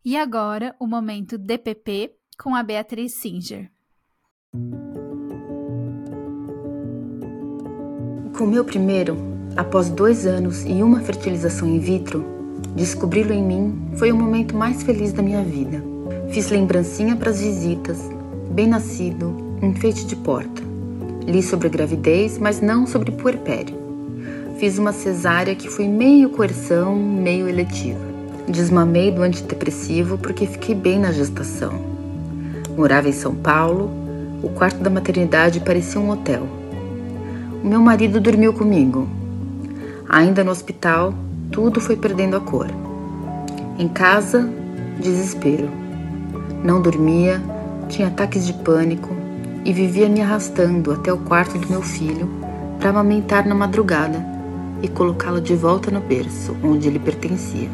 [0.02, 3.70] E agora, o momento DPP com a Beatriz Singer.
[8.38, 9.18] Com meu primeiro,
[9.54, 12.24] após dois anos e uma fertilização in vitro,
[12.74, 15.89] descobri-lo em mim foi o momento mais feliz da minha vida.
[16.32, 17.98] Fiz lembrancinha para as visitas,
[18.52, 20.62] bem nascido, enfeite de porta.
[21.26, 23.76] Li sobre gravidez, mas não sobre puerpério.
[24.56, 27.98] Fiz uma cesárea que foi meio coerção, meio eletiva.
[28.46, 31.72] Desmamei do antidepressivo porque fiquei bem na gestação.
[32.76, 33.90] Morava em São Paulo,
[34.40, 36.46] o quarto da maternidade parecia um hotel.
[37.60, 39.08] O meu marido dormiu comigo.
[40.08, 41.12] Ainda no hospital,
[41.50, 42.68] tudo foi perdendo a cor.
[43.76, 44.48] Em casa,
[45.00, 45.79] desespero.
[46.62, 47.42] Não dormia,
[47.88, 49.16] tinha ataques de pânico
[49.64, 52.28] e vivia me arrastando até o quarto do meu filho
[52.78, 54.24] para amamentar na madrugada
[54.82, 57.68] e colocá-lo de volta no berço onde ele pertencia.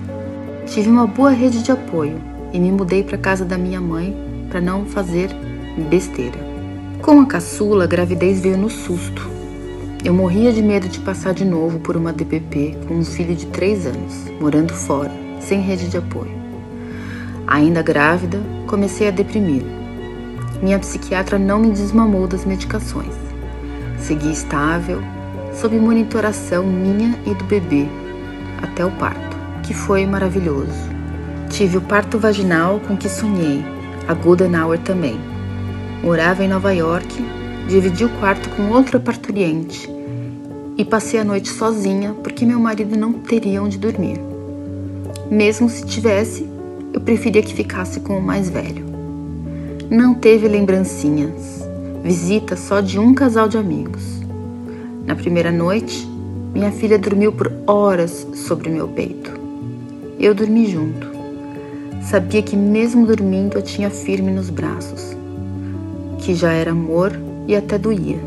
[0.66, 2.20] Tive uma boa rede de apoio
[2.52, 4.16] e me mudei para casa da minha mãe
[4.48, 5.30] para não fazer
[5.90, 6.38] besteira.
[7.02, 9.28] Com a caçula, a gravidez veio no susto.
[10.04, 13.46] Eu morria de medo de passar de novo por uma DPP com um filho de
[13.46, 16.45] 3 anos, morando fora, sem rede de apoio.
[17.46, 19.62] Ainda grávida, comecei a deprimir.
[20.60, 23.14] Minha psiquiatra não me desmamou das medicações.
[23.98, 25.00] Segui estável,
[25.52, 27.86] sob monitoração minha e do bebê,
[28.62, 30.96] até o parto, que foi maravilhoso.
[31.48, 33.64] Tive o parto vaginal com que sonhei,
[34.08, 35.18] a Golden Hour também.
[36.02, 37.24] Morava em Nova York,
[37.68, 39.88] dividi o quarto com outra parturiente
[40.76, 44.20] e passei a noite sozinha porque meu marido não teria onde dormir.
[45.30, 46.55] Mesmo se tivesse,
[46.96, 48.86] eu preferia que ficasse com o mais velho.
[49.90, 51.62] Não teve lembrancinhas,
[52.02, 54.02] visita só de um casal de amigos.
[55.04, 56.08] Na primeira noite,
[56.54, 59.30] minha filha dormiu por horas sobre meu peito.
[60.18, 61.06] Eu dormi junto.
[62.00, 65.14] Sabia que, mesmo dormindo, eu tinha firme nos braços,
[66.20, 67.12] que já era amor
[67.46, 68.18] e até doía.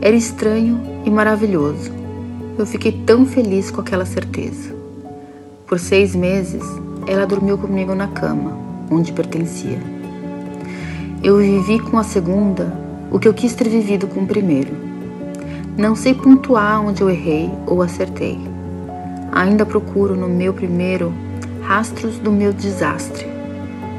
[0.00, 1.92] Era estranho e maravilhoso.
[2.58, 4.74] Eu fiquei tão feliz com aquela certeza.
[5.66, 6.64] Por seis meses,
[7.06, 8.58] ela dormiu comigo na cama,
[8.90, 9.78] onde pertencia.
[11.22, 12.72] Eu vivi com a segunda
[13.10, 14.74] o que eu quis ter vivido com o primeiro.
[15.76, 18.38] Não sei pontuar onde eu errei ou acertei.
[19.32, 21.12] Ainda procuro no meu primeiro
[21.62, 23.26] rastros do meu desastre,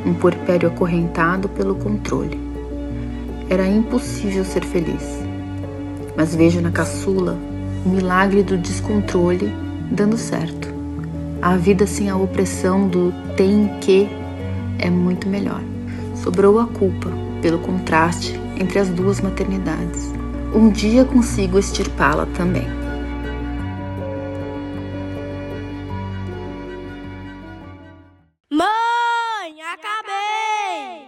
[0.06, 2.40] um puerpério acorrentado pelo controle.
[3.50, 5.24] Era impossível ser feliz,
[6.16, 7.38] mas vejo na caçula
[7.86, 9.52] o milagre do descontrole
[9.92, 10.77] dando certo.
[11.42, 14.08] A vida sem a opressão do tem que
[14.80, 15.62] é muito melhor.
[16.16, 17.12] Sobrou a culpa
[17.42, 20.12] pelo contraste entre as duas maternidades.
[20.54, 22.66] Um dia consigo extirpá-la também.
[28.52, 31.08] Mãe, acabei!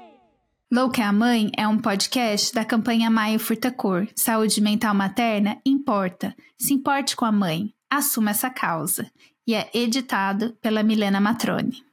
[0.71, 4.07] Louca é a Mãe é um podcast da campanha Maio Furtacor.
[4.15, 6.35] Saúde mental materna importa.
[6.55, 7.73] Se importe com a mãe.
[7.89, 9.09] Assuma essa causa.
[9.49, 11.83] E é editado pela Milena Matrone.